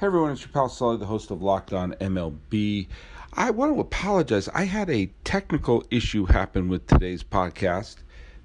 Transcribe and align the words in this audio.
Hey 0.00 0.06
everyone, 0.06 0.30
it's 0.30 0.40
your 0.40 0.48
pal 0.48 0.70
Sully, 0.70 0.96
the 0.96 1.04
host 1.04 1.30
of 1.30 1.42
Locked 1.42 1.74
On 1.74 1.92
MLB. 2.00 2.88
I 3.34 3.50
want 3.50 3.74
to 3.74 3.80
apologize. 3.82 4.48
I 4.48 4.64
had 4.64 4.88
a 4.88 5.12
technical 5.24 5.84
issue 5.90 6.24
happen 6.24 6.70
with 6.70 6.86
today's 6.86 7.22
podcast 7.22 7.96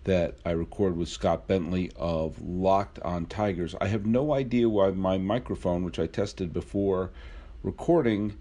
that 0.04 0.36
I 0.46 0.52
recorded 0.52 0.98
with 0.98 1.08
Scott 1.08 1.48
Bentley 1.48 1.94
of 1.96 2.42
Locked 2.42 3.00
On 3.04 3.26
Tigers. 3.26 3.74
I 3.80 3.88
have 3.88 4.06
no 4.06 4.34
idea 4.34 4.68
why 4.68 4.92
my 4.92 5.18
microphone, 5.18 5.86
which 5.86 5.98
I 5.98 6.08
tested 6.08 6.52
before 6.52 7.12
recording, 7.64 8.38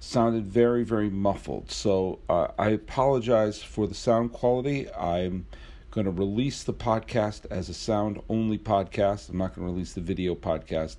sounded 0.00 0.46
very, 0.46 0.84
very 0.84 1.10
muffled. 1.10 1.70
So 1.70 2.20
uh, 2.30 2.46
I 2.58 2.70
apologize 2.70 3.62
for 3.62 3.86
the 3.86 3.94
sound 3.94 4.32
quality. 4.32 4.90
I'm 4.94 5.44
going 5.90 6.06
to 6.06 6.10
release 6.10 6.62
the 6.62 6.72
podcast 6.72 7.44
as 7.50 7.68
a 7.68 7.74
sound 7.74 8.22
only 8.30 8.56
podcast. 8.56 9.28
I'm 9.28 9.36
not 9.36 9.54
going 9.54 9.68
to 9.68 9.70
release 9.74 9.92
the 9.92 10.00
video 10.00 10.34
podcast. 10.34 10.96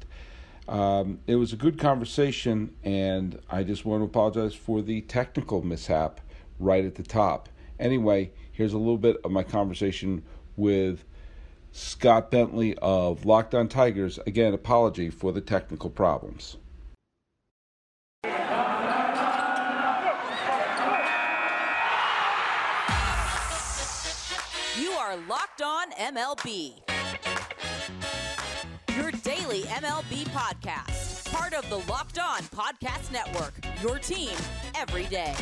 Um, 0.67 1.19
it 1.27 1.35
was 1.35 1.53
a 1.53 1.55
good 1.55 1.77
conversation, 1.77 2.73
and 2.83 3.39
I 3.49 3.63
just 3.63 3.85
want 3.85 4.01
to 4.01 4.05
apologize 4.05 4.55
for 4.55 4.81
the 4.81 5.01
technical 5.01 5.61
mishap 5.61 6.19
right 6.59 6.83
at 6.83 6.95
the 6.95 7.03
top. 7.03 7.49
Anyway, 7.79 8.31
here's 8.51 8.73
a 8.73 8.77
little 8.77 8.97
bit 8.97 9.17
of 9.23 9.31
my 9.31 9.43
conversation 9.43 10.23
with 10.55 11.03
Scott 11.71 12.31
Bentley 12.31 12.75
of 12.81 13.25
Locked 13.25 13.53
On 13.53 13.67
Tigers. 13.67 14.17
Again, 14.25 14.53
apology 14.53 15.09
for 15.09 15.31
the 15.31 15.41
technical 15.41 15.89
problems. 15.89 16.57
You 24.77 24.91
are 24.91 25.17
Locked 25.27 25.61
On 25.61 25.91
MLB 25.91 26.84
daily 29.47 29.63
MLB 29.63 30.25
podcast. 30.29 31.31
Part 31.31 31.53
of 31.53 31.69
the 31.69 31.77
Locked 31.91 32.17
On 32.17 32.39
Podcast 32.45 33.11
Network. 33.11 33.53
Your 33.83 33.99
team 33.99 34.35
every 34.73 35.05
day. 35.05 35.35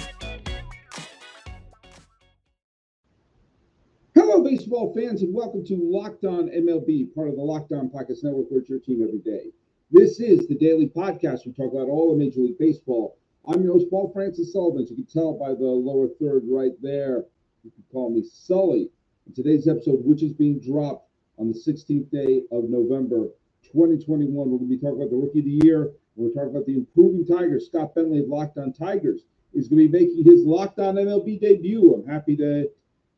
Hello, 4.13 4.43
baseball 4.43 4.93
fans, 4.93 5.21
and 5.21 5.33
welcome 5.33 5.63
to 5.65 5.75
Locked 5.75 6.25
On 6.25 6.49
MLB, 6.49 7.15
part 7.15 7.29
of 7.29 7.35
the 7.35 7.41
Locked 7.41 7.71
On 7.71 7.89
Podcast 7.89 8.25
Network. 8.25 8.51
Where 8.51 8.59
it's 8.59 8.69
your 8.69 8.79
team 8.79 9.01
every 9.01 9.19
day. 9.19 9.51
This 9.89 10.19
is 10.19 10.47
the 10.47 10.55
daily 10.55 10.87
podcast. 10.87 11.45
We 11.45 11.53
talk 11.53 11.71
about 11.71 11.87
all 11.87 12.11
of 12.11 12.17
Major 12.17 12.41
League 12.41 12.59
Baseball. 12.59 13.17
I'm 13.47 13.63
your 13.63 13.73
host, 13.73 13.89
Paul 13.89 14.11
Francis 14.13 14.51
Sullivan. 14.51 14.83
As 14.83 14.89
you 14.89 14.97
can 14.97 15.05
tell 15.05 15.33
by 15.33 15.53
the 15.53 15.63
lower 15.63 16.09
third 16.19 16.43
right 16.45 16.73
there, 16.81 17.23
you 17.63 17.71
can 17.71 17.83
call 17.89 18.09
me 18.09 18.25
Sully. 18.29 18.89
In 19.27 19.33
today's 19.33 19.69
episode, 19.69 20.03
which 20.03 20.23
is 20.23 20.33
being 20.33 20.59
dropped 20.59 21.09
on 21.37 21.47
the 21.47 21.57
16th 21.57 22.11
day 22.11 22.43
of 22.51 22.69
November, 22.69 23.29
2021. 23.63 24.33
We're 24.33 24.57
going 24.57 24.69
to 24.69 24.75
be 24.75 24.77
talking 24.77 25.01
about 25.01 25.11
the 25.11 25.17
rookie 25.17 25.39
of 25.39 25.45
the 25.45 25.59
year. 25.63 25.91
We're 26.15 26.29
talking 26.29 26.49
about 26.49 26.65
the 26.65 26.75
improving 26.75 27.25
Tigers. 27.25 27.67
Scott 27.67 27.95
Bentley 27.95 28.19
of 28.19 28.27
Locked 28.27 28.57
On 28.57 28.71
Tigers 28.71 29.21
is 29.53 29.67
going 29.67 29.81
to 29.83 29.89
be 29.89 30.05
making 30.05 30.23
his 30.25 30.45
Locked 30.45 30.79
On 30.79 30.95
MLB 30.95 31.39
debut. 31.39 31.93
I'm 31.93 32.07
happy 32.07 32.35
to, 32.37 32.69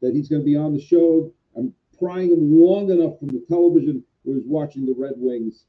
that 0.01 0.13
he's 0.13 0.29
going 0.29 0.41
to 0.41 0.45
be 0.45 0.55
on 0.55 0.73
the 0.73 0.81
show. 0.81 1.31
I'm 1.57 1.73
prying 1.97 2.31
him 2.31 2.59
long 2.59 2.89
enough 2.89 3.19
from 3.19 3.29
the 3.29 3.43
television 3.49 4.03
where 4.23 4.37
he's 4.37 4.47
watching 4.47 4.85
the 4.85 4.95
Red 4.97 5.13
Wings. 5.17 5.65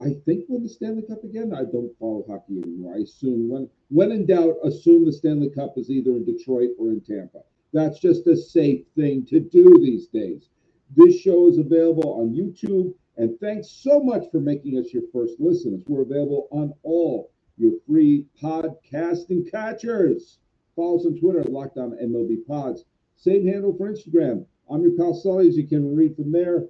I 0.00 0.14
think 0.24 0.44
win 0.48 0.62
the 0.62 0.68
Stanley 0.68 1.02
Cup 1.02 1.24
again. 1.24 1.52
I 1.52 1.64
don't 1.64 1.96
follow 1.98 2.24
hockey 2.28 2.58
anymore. 2.62 2.94
I 2.94 3.00
assume 3.00 3.48
when 3.48 3.68
when 3.88 4.12
in 4.12 4.26
doubt, 4.26 4.54
assume 4.62 5.04
the 5.04 5.12
Stanley 5.12 5.50
Cup 5.50 5.76
is 5.76 5.90
either 5.90 6.12
in 6.12 6.24
Detroit 6.24 6.70
or 6.78 6.90
in 6.90 7.00
Tampa. 7.00 7.40
That's 7.72 7.98
just 7.98 8.26
a 8.28 8.36
safe 8.36 8.86
thing 8.96 9.26
to 9.26 9.40
do 9.40 9.78
these 9.80 10.06
days. 10.06 10.50
This 10.96 11.18
show 11.18 11.48
is 11.48 11.58
available 11.58 12.14
on 12.20 12.34
YouTube 12.34 12.94
and 13.18 13.38
thanks 13.40 13.68
so 13.68 14.00
much 14.00 14.24
for 14.30 14.38
making 14.38 14.78
us 14.78 14.94
your 14.94 15.02
first 15.12 15.34
listeners. 15.40 15.82
We're 15.88 16.02
available 16.02 16.46
on 16.52 16.72
all 16.84 17.32
your 17.56 17.72
free 17.86 18.24
podcasting 18.40 19.50
catchers. 19.50 20.38
Follow 20.76 21.00
us 21.00 21.04
on 21.06 21.18
Twitter 21.18 21.40
at 21.40 21.52
Locked 21.52 21.78
On 21.78 21.98
MLB 22.00 22.46
Pods. 22.46 22.84
Same 23.16 23.44
handle 23.44 23.76
for 23.76 23.92
Instagram. 23.92 24.46
I'm 24.70 24.82
your 24.82 24.92
pal 24.92 25.14
Sully, 25.14 25.48
as 25.48 25.56
you 25.56 25.66
can 25.66 25.96
read 25.96 26.14
from 26.14 26.30
there. 26.30 26.68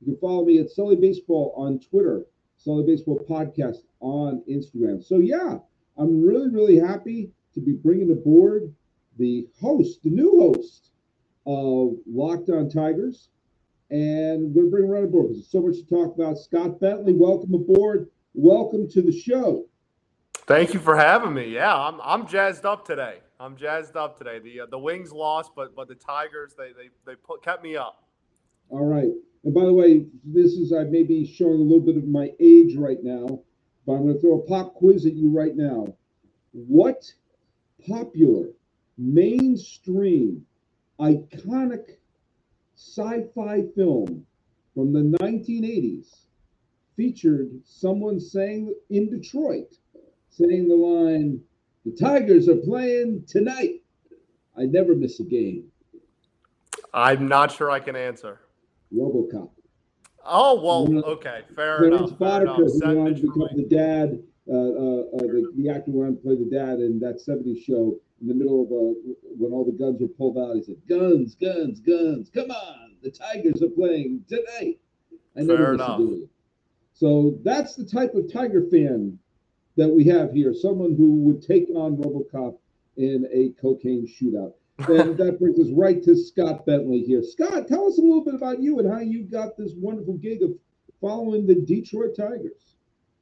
You 0.00 0.12
can 0.12 0.16
follow 0.18 0.44
me 0.44 0.60
at 0.60 0.70
Sully 0.70 0.94
Baseball 0.94 1.52
on 1.56 1.80
Twitter, 1.80 2.24
Sully 2.56 2.84
Baseball 2.84 3.18
Podcast 3.28 3.78
on 3.98 4.44
Instagram. 4.48 5.02
So, 5.02 5.18
yeah, 5.18 5.58
I'm 5.96 6.24
really, 6.24 6.48
really 6.48 6.78
happy 6.78 7.32
to 7.54 7.60
be 7.60 7.72
bringing 7.72 8.12
aboard 8.12 8.72
the 9.18 9.48
host, 9.60 10.04
the 10.04 10.10
new 10.10 10.38
host 10.38 10.92
of 11.44 11.96
Locked 12.06 12.50
On 12.50 12.70
Tigers. 12.70 13.30
And 13.90 14.54
we're 14.54 14.62
going 14.62 14.66
to 14.66 14.70
bring 14.70 14.88
right 14.88 15.04
aboard 15.04 15.28
because 15.28 15.38
there's 15.38 15.50
so 15.50 15.62
much 15.62 15.76
to 15.76 15.86
talk 15.86 16.14
about. 16.14 16.38
Scott 16.38 16.80
Bentley, 16.80 17.14
welcome 17.14 17.54
aboard. 17.54 18.08
Welcome 18.34 18.88
to 18.90 19.02
the 19.02 19.12
show. 19.12 19.66
Thank 20.46 20.74
you 20.74 20.80
for 20.80 20.96
having 20.96 21.34
me. 21.34 21.52
Yeah, 21.54 21.74
I'm 21.74 22.00
I'm 22.02 22.26
jazzed 22.26 22.64
up 22.64 22.86
today. 22.86 23.18
I'm 23.40 23.56
jazzed 23.56 23.96
up 23.96 24.16
today. 24.16 24.38
The 24.38 24.60
uh, 24.60 24.66
the 24.66 24.78
Wings 24.78 25.12
lost, 25.12 25.52
but 25.54 25.74
but 25.76 25.88
the 25.88 25.94
Tigers 25.94 26.54
they 26.56 26.72
they 26.72 26.88
they 27.06 27.14
put, 27.16 27.42
kept 27.42 27.62
me 27.62 27.76
up. 27.76 28.04
All 28.70 28.84
right. 28.84 29.10
And 29.44 29.54
by 29.54 29.64
the 29.64 29.72
way, 29.72 30.06
this 30.24 30.52
is 30.52 30.72
I 30.72 30.84
may 30.84 31.02
be 31.02 31.26
showing 31.26 31.60
a 31.60 31.62
little 31.62 31.80
bit 31.80 31.96
of 31.96 32.06
my 32.06 32.32
age 32.40 32.76
right 32.76 33.02
now, 33.02 33.40
but 33.86 33.92
I'm 33.92 34.02
going 34.02 34.14
to 34.14 34.20
throw 34.20 34.40
a 34.40 34.46
pop 34.46 34.74
quiz 34.74 35.06
at 35.06 35.14
you 35.14 35.30
right 35.30 35.56
now. 35.56 35.86
What 36.52 37.04
popular, 37.86 38.48
mainstream, 38.96 40.44
iconic 41.00 41.97
sci-fi 42.78 43.64
film 43.74 44.24
from 44.72 44.92
the 44.92 45.18
1980s 45.18 46.26
featured 46.96 47.50
someone 47.64 48.20
saying 48.20 48.72
in 48.90 49.10
Detroit, 49.10 49.74
saying 50.30 50.68
the 50.68 50.76
line, 50.76 51.42
"The 51.84 51.90
Tigers 51.92 52.48
are 52.48 52.56
playing 52.56 53.24
tonight. 53.26 53.82
I 54.56 54.66
never 54.66 54.94
miss 54.94 55.18
a 55.18 55.24
game." 55.24 55.72
I'm 56.94 57.26
not 57.26 57.50
sure 57.50 57.70
I 57.70 57.80
can 57.80 57.96
answer. 57.96 58.40
RoboCop. 58.94 59.50
Oh 60.24 60.62
well, 60.62 61.04
okay, 61.04 61.42
fair 61.56 61.84
enough. 61.84 62.16
Fair 62.16 62.42
enough. 62.42 62.58
who 62.58 62.96
wanted 62.96 63.16
to 63.16 63.22
become 63.22 63.48
the 63.56 63.66
dad, 63.68 64.22
Uh, 64.50 64.54
uh, 64.54 65.00
uh, 65.16 65.22
the, 65.22 65.52
the 65.56 65.68
actor 65.68 65.90
wanted 65.90 66.16
to 66.16 66.22
play 66.22 66.34
the 66.34 66.48
dad 66.50 66.80
in 66.80 66.98
that 67.00 67.20
'70s 67.20 67.62
show 67.64 67.98
in 68.20 68.28
the 68.28 68.34
middle 68.34 68.62
of 68.62 68.70
a, 68.70 68.94
when 69.36 69.52
all 69.52 69.64
the 69.64 69.72
guns 69.72 70.00
were 70.00 70.08
pulled 70.08 70.38
out, 70.38 70.56
he 70.56 70.62
said, 70.62 70.76
"Guns, 70.88 71.34
guns, 71.34 71.80
guns! 71.80 72.30
Come 72.30 72.50
on, 72.50 72.96
the 73.02 73.10
Tigers 73.10 73.62
are 73.62 73.68
playing 73.68 74.24
tonight." 74.28 74.78
I 75.36 75.42
never 75.42 75.56
Fair 75.56 75.74
enough. 75.74 76.00
So 76.94 77.38
that's 77.44 77.76
the 77.76 77.84
type 77.84 78.14
of 78.14 78.32
Tiger 78.32 78.66
fan 78.70 79.18
that 79.76 79.88
we 79.88 80.04
have 80.04 80.32
here. 80.32 80.52
Someone 80.52 80.96
who 80.96 81.20
would 81.20 81.42
take 81.42 81.68
on 81.74 81.96
RoboCop 81.96 82.58
in 82.96 83.28
a 83.32 83.50
cocaine 83.60 84.06
shootout. 84.06 84.54
And 84.88 85.16
that 85.18 85.40
brings 85.40 85.58
us 85.58 85.72
right 85.72 86.02
to 86.04 86.14
Scott 86.16 86.64
Bentley 86.64 87.02
here. 87.02 87.22
Scott, 87.22 87.66
tell 87.66 87.88
us 87.88 87.98
a 87.98 88.00
little 88.00 88.24
bit 88.24 88.34
about 88.34 88.62
you 88.62 88.78
and 88.78 88.88
how 88.88 89.00
you 89.00 89.24
got 89.24 89.56
this 89.56 89.72
wonderful 89.76 90.14
gig 90.14 90.42
of 90.42 90.52
following 91.00 91.46
the 91.46 91.56
Detroit 91.56 92.16
Tigers. 92.16 92.76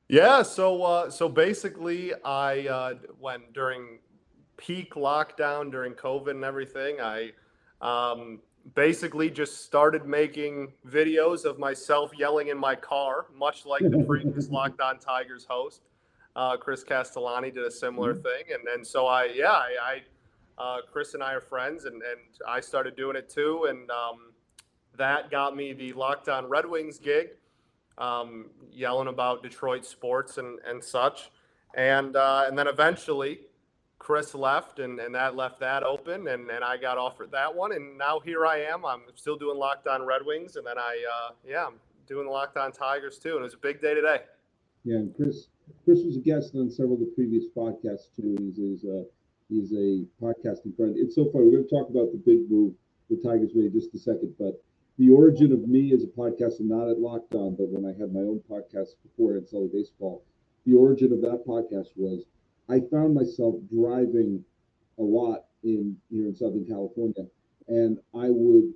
Yeah, 0.08 0.42
so 0.42 0.82
uh, 0.82 1.10
so 1.10 1.28
basically, 1.28 2.12
I 2.24 2.66
uh, 2.66 2.94
went 3.18 3.52
during 3.52 3.98
peak 4.56 4.94
lockdown 4.94 5.70
during 5.70 5.94
COVID 5.94 6.30
and 6.30 6.44
everything, 6.44 7.00
I 7.00 7.32
um, 7.80 8.40
basically 8.74 9.30
just 9.30 9.64
started 9.64 10.06
making 10.06 10.72
videos 10.88 11.44
of 11.44 11.58
myself 11.58 12.12
yelling 12.16 12.48
in 12.48 12.58
my 12.58 12.74
car, 12.74 13.26
much 13.34 13.66
like 13.66 13.82
the 13.82 14.04
previous 14.06 14.48
Locked 14.50 14.80
On 14.80 14.98
Tigers 14.98 15.46
host. 15.48 15.82
Uh, 16.34 16.56
Chris 16.56 16.84
Castellani 16.84 17.50
did 17.50 17.64
a 17.64 17.70
similar 17.70 18.14
mm-hmm. 18.14 18.22
thing, 18.22 18.44
and 18.52 18.68
and 18.68 18.86
so 18.86 19.06
I 19.06 19.24
yeah 19.34 19.52
I, 19.52 19.74
I 19.82 20.62
uh, 20.62 20.78
Chris 20.90 21.14
and 21.14 21.22
I 21.22 21.32
are 21.32 21.40
friends, 21.40 21.84
and 21.84 21.94
and 21.94 22.20
I 22.46 22.60
started 22.60 22.96
doing 22.96 23.16
it 23.16 23.30
too, 23.30 23.66
and 23.68 23.90
um, 23.90 24.32
that 24.96 25.30
got 25.30 25.56
me 25.56 25.72
the 25.72 25.92
Locked 25.94 26.28
On 26.28 26.46
Red 26.46 26.66
Wings 26.66 26.98
gig, 26.98 27.30
um, 27.98 28.50
yelling 28.70 29.08
about 29.08 29.42
Detroit 29.42 29.84
sports 29.84 30.38
and 30.38 30.58
and 30.66 30.82
such, 30.82 31.30
and 31.74 32.16
uh, 32.16 32.44
and 32.46 32.58
then 32.58 32.66
eventually 32.66 33.40
Chris 33.98 34.34
left, 34.34 34.78
and, 34.78 35.00
and 35.00 35.14
that 35.14 35.34
left 35.34 35.58
that 35.60 35.82
open, 35.82 36.28
and, 36.28 36.50
and 36.50 36.62
I 36.62 36.76
got 36.76 36.98
offered 36.98 37.30
that 37.32 37.52
one, 37.54 37.72
and 37.72 37.98
now 37.98 38.20
here 38.20 38.46
I 38.46 38.58
am. 38.60 38.84
I'm 38.84 39.02
still 39.14 39.36
doing 39.36 39.58
Locked 39.58 39.88
On 39.88 40.04
Red 40.04 40.24
Wings, 40.24 40.56
and 40.56 40.66
then 40.66 40.78
I, 40.78 41.02
uh, 41.12 41.32
yeah, 41.44 41.66
I'm 41.66 41.74
doing 42.06 42.28
Locked 42.28 42.56
On 42.56 42.70
Tigers 42.70 43.18
too, 43.18 43.30
and 43.30 43.40
it 43.40 43.42
was 43.42 43.54
a 43.54 43.58
big 43.58 43.80
day 43.80 43.94
today. 43.94 44.20
Yeah, 44.84 44.98
and 44.98 45.16
Chris, 45.16 45.48
Chris 45.84 46.02
was 46.04 46.16
a 46.16 46.20
guest 46.20 46.54
on 46.54 46.70
several 46.70 46.94
of 46.94 47.00
the 47.00 47.12
previous 47.16 47.46
podcasts 47.56 48.14
too. 48.14 48.36
He's 48.38 48.56
he's 48.56 48.84
a, 48.84 49.00
uh, 49.00 49.02
he's 49.48 49.72
a 49.72 50.04
podcasting 50.22 50.76
friend. 50.76 50.94
It's 50.96 51.14
so 51.14 51.24
funny. 51.32 51.46
We're 51.46 51.58
going 51.58 51.68
to 51.68 51.74
talk 51.74 51.90
about 51.90 52.12
the 52.12 52.22
big 52.24 52.50
move 52.50 52.74
the 53.10 53.16
Tigers 53.16 53.52
made 53.54 53.72
just 53.72 53.94
a 53.94 53.98
second, 53.98 54.34
but 54.38 54.62
the 54.98 55.10
origin 55.10 55.52
of 55.52 55.68
me 55.68 55.92
as 55.92 56.02
a 56.02 56.06
podcaster, 56.06 56.60
not 56.60 56.88
at 56.88 56.98
Locked 56.98 57.34
On, 57.34 57.54
but 57.54 57.68
when 57.68 57.84
I 57.84 57.98
had 57.98 58.12
my 58.12 58.20
own 58.20 58.42
podcast 58.50 58.94
before 59.02 59.36
at 59.36 59.48
Sully 59.48 59.68
Baseball, 59.72 60.24
the 60.64 60.74
origin 60.74 61.12
of 61.12 61.20
that 61.20 61.44
podcast 61.46 61.88
was 61.96 62.24
I 62.68 62.80
found 62.90 63.14
myself 63.14 63.56
driving 63.72 64.44
a 64.98 65.02
lot 65.02 65.44
in 65.62 65.96
here 66.10 66.26
in 66.26 66.34
Southern 66.34 66.64
California, 66.64 67.26
and 67.68 67.98
I 68.14 68.30
would 68.30 68.72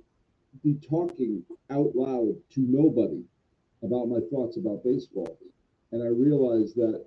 be 0.63 0.75
talking 0.75 1.43
out 1.69 1.95
loud 1.95 2.35
to 2.51 2.59
nobody 2.59 3.23
about 3.83 4.09
my 4.09 4.19
thoughts 4.29 4.57
about 4.57 4.83
baseball. 4.83 5.37
And 5.91 6.03
I 6.03 6.07
realized 6.07 6.75
that 6.75 7.03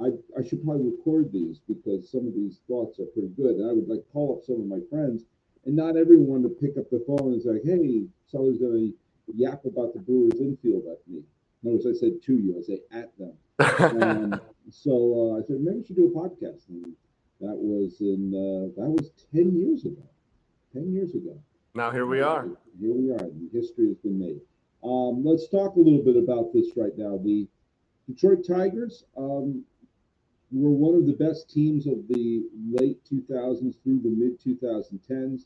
I, 0.00 0.08
I 0.38 0.42
should 0.42 0.64
probably 0.64 0.90
record 0.90 1.32
these 1.32 1.60
because 1.68 2.10
some 2.10 2.26
of 2.26 2.34
these 2.34 2.60
thoughts 2.66 2.98
are 2.98 3.06
pretty 3.06 3.28
good. 3.28 3.56
And 3.56 3.70
I 3.70 3.72
would 3.72 3.88
like 3.88 4.04
call 4.12 4.36
up 4.36 4.44
some 4.44 4.60
of 4.60 4.66
my 4.66 4.80
friends 4.90 5.24
and 5.66 5.74
not 5.74 5.96
everyone 5.96 6.42
to 6.42 6.48
pick 6.48 6.78
up 6.78 6.88
the 6.90 7.04
phone 7.06 7.32
and 7.32 7.42
say, 7.42 7.60
hey, 7.64 8.06
Sully's 8.30 8.58
going 8.58 8.92
to 8.92 8.94
yap 9.34 9.64
about 9.64 9.92
the 9.92 9.98
Brewers 9.98 10.40
infield 10.40 10.84
at 10.90 11.00
me. 11.08 11.22
Notice 11.64 11.86
I 11.86 11.98
said 11.98 12.22
to 12.22 12.32
you, 12.34 12.56
I 12.56 12.62
say 12.62 12.80
at 12.92 13.12
them. 13.18 13.32
um, 14.02 14.40
so 14.70 15.34
uh, 15.34 15.38
I 15.38 15.46
said, 15.46 15.60
maybe 15.60 15.78
we 15.78 15.84
should 15.84 15.96
do 15.96 16.06
a 16.06 16.10
podcast. 16.10 16.68
And 16.68 16.94
that 17.40 17.56
was 17.56 18.00
in, 18.00 18.30
uh, 18.32 18.80
that 18.80 18.88
was 18.88 19.10
10 19.34 19.56
years 19.56 19.84
ago. 19.84 20.02
10 20.72 20.92
years 20.92 21.14
ago. 21.14 21.36
Now 21.74 21.90
here 21.90 22.06
we 22.06 22.20
are. 22.20 22.48
Here 22.80 22.94
we 22.94 23.10
are. 23.10 23.18
The 23.18 23.50
history 23.52 23.88
has 23.88 23.98
been 23.98 24.18
made. 24.18 24.40
Um, 24.84 25.24
let's 25.24 25.48
talk 25.48 25.74
a 25.74 25.80
little 25.80 26.02
bit 26.02 26.16
about 26.16 26.52
this 26.52 26.68
right 26.76 26.96
now. 26.96 27.18
The 27.22 27.48
Detroit 28.08 28.46
Tigers 28.46 29.04
um, 29.16 29.64
were 30.52 30.70
one 30.70 30.94
of 30.94 31.06
the 31.06 31.12
best 31.12 31.50
teams 31.50 31.88
of 31.88 32.06
the 32.08 32.44
late 32.70 33.00
2000s 33.04 33.74
through 33.82 34.00
the 34.00 34.10
mid 34.10 34.40
2010s. 34.40 35.44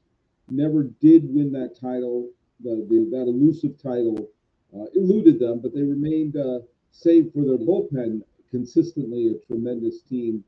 Never 0.51 0.85
did 0.85 1.33
win 1.33 1.53
that 1.53 1.79
title, 1.81 2.29
the, 2.61 2.87
the 2.89 3.09
that 3.11 3.29
elusive 3.29 3.81
title 3.81 4.29
uh, 4.75 4.87
eluded 4.95 5.39
them, 5.39 5.61
but 5.61 5.75
they 5.75 5.83
remained, 5.83 6.37
uh, 6.37 6.61
save 6.91 7.33
for 7.33 7.45
their 7.45 7.59
bullpen, 7.59 8.23
consistently 8.51 9.31
a 9.31 9.47
tremendous 9.47 10.03
team 10.03 10.45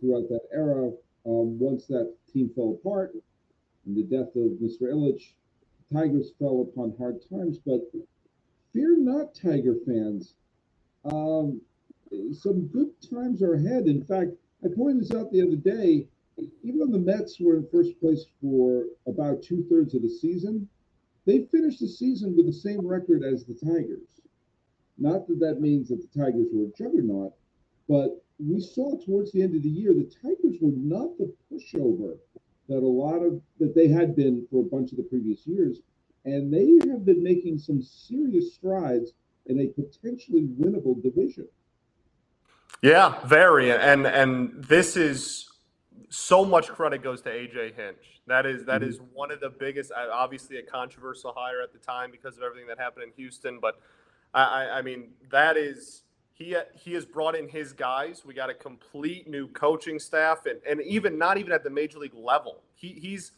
throughout 0.00 0.28
that 0.28 0.42
era. 0.52 0.90
Um, 1.26 1.58
once 1.58 1.86
that 1.86 2.14
team 2.32 2.50
fell 2.54 2.78
apart, 2.80 3.14
and 3.86 3.96
the 3.96 4.02
death 4.02 4.34
of 4.36 4.58
Mr. 4.62 4.92
Ilitch, 4.92 5.32
Tigers 5.92 6.32
fell 6.38 6.62
upon 6.62 6.94
hard 6.98 7.20
times. 7.28 7.58
But 7.58 7.80
fear 8.72 8.96
not, 8.98 9.34
Tiger 9.34 9.76
fans. 9.86 10.34
Um, 11.04 11.60
some 12.32 12.66
good 12.66 12.90
times 13.08 13.42
are 13.42 13.54
ahead. 13.54 13.86
In 13.86 14.02
fact, 14.04 14.32
I 14.64 14.68
pointed 14.74 15.02
this 15.02 15.14
out 15.14 15.30
the 15.32 15.42
other 15.42 15.56
day. 15.56 16.06
Even 16.62 16.78
though 16.78 16.86
the 16.86 16.98
Mets 16.98 17.40
were 17.40 17.56
in 17.56 17.66
first 17.72 17.98
place 18.00 18.26
for 18.40 18.84
about 19.06 19.42
two 19.42 19.64
thirds 19.70 19.94
of 19.94 20.02
the 20.02 20.08
season, 20.08 20.68
they 21.24 21.46
finished 21.50 21.80
the 21.80 21.88
season 21.88 22.36
with 22.36 22.46
the 22.46 22.52
same 22.52 22.86
record 22.86 23.22
as 23.22 23.44
the 23.44 23.54
Tigers. 23.54 24.06
Not 24.98 25.26
that 25.28 25.40
that 25.40 25.60
means 25.60 25.88
that 25.88 26.00
the 26.00 26.20
Tigers 26.20 26.48
were 26.52 26.66
a 26.66 26.72
juggernaut, 26.76 27.34
but 27.88 28.22
we 28.38 28.60
saw 28.60 28.98
towards 28.98 29.32
the 29.32 29.42
end 29.42 29.54
of 29.54 29.62
the 29.62 29.68
year 29.68 29.94
the 29.94 30.10
Tigers 30.22 30.56
were 30.60 30.72
not 30.74 31.16
the 31.18 31.32
pushover 31.50 32.18
that 32.68 32.82
a 32.82 32.86
lot 32.86 33.22
of 33.22 33.40
that 33.58 33.74
they 33.74 33.88
had 33.88 34.16
been 34.16 34.46
for 34.50 34.60
a 34.60 34.68
bunch 34.68 34.90
of 34.90 34.96
the 34.96 35.04
previous 35.04 35.46
years, 35.46 35.80
and 36.24 36.52
they 36.52 36.78
have 36.90 37.04
been 37.04 37.22
making 37.22 37.58
some 37.58 37.80
serious 37.82 38.54
strides 38.54 39.12
in 39.46 39.60
a 39.60 39.68
potentially 39.68 40.48
winnable 40.58 41.00
division. 41.02 41.46
Yeah, 42.82 43.24
very. 43.24 43.70
And 43.72 44.06
and 44.06 44.64
this 44.64 44.96
is 44.96 45.48
so 46.08 46.44
much 46.44 46.68
credit 46.68 47.02
goes 47.02 47.22
to 47.22 47.30
AJ 47.30 47.74
Hinch. 47.76 48.20
That 48.26 48.46
is 48.46 48.64
that 48.66 48.80
mm-hmm. 48.80 48.90
is 48.90 49.00
one 49.12 49.30
of 49.30 49.40
the 49.40 49.50
biggest, 49.50 49.92
uh, 49.92 50.08
obviously 50.12 50.58
a 50.58 50.62
controversial 50.62 51.32
hire 51.36 51.62
at 51.62 51.72
the 51.72 51.78
time 51.78 52.10
because 52.10 52.36
of 52.36 52.42
everything 52.42 52.66
that 52.68 52.78
happened 52.78 53.04
in 53.04 53.12
Houston. 53.16 53.58
But 53.60 53.78
I, 54.34 54.68
I 54.70 54.82
mean, 54.82 55.10
that 55.30 55.56
is 55.56 56.02
he 56.34 56.54
he 56.74 56.92
has 56.92 57.04
brought 57.04 57.34
in 57.34 57.48
his 57.48 57.72
guys. 57.72 58.22
We 58.24 58.34
got 58.34 58.50
a 58.50 58.54
complete 58.54 59.28
new 59.28 59.48
coaching 59.48 59.98
staff, 59.98 60.46
and, 60.46 60.60
and 60.68 60.82
even 60.82 61.18
not 61.18 61.38
even 61.38 61.52
at 61.52 61.64
the 61.64 61.70
major 61.70 61.98
league 61.98 62.14
level. 62.14 62.62
He 62.74 62.88
he's 62.88 63.32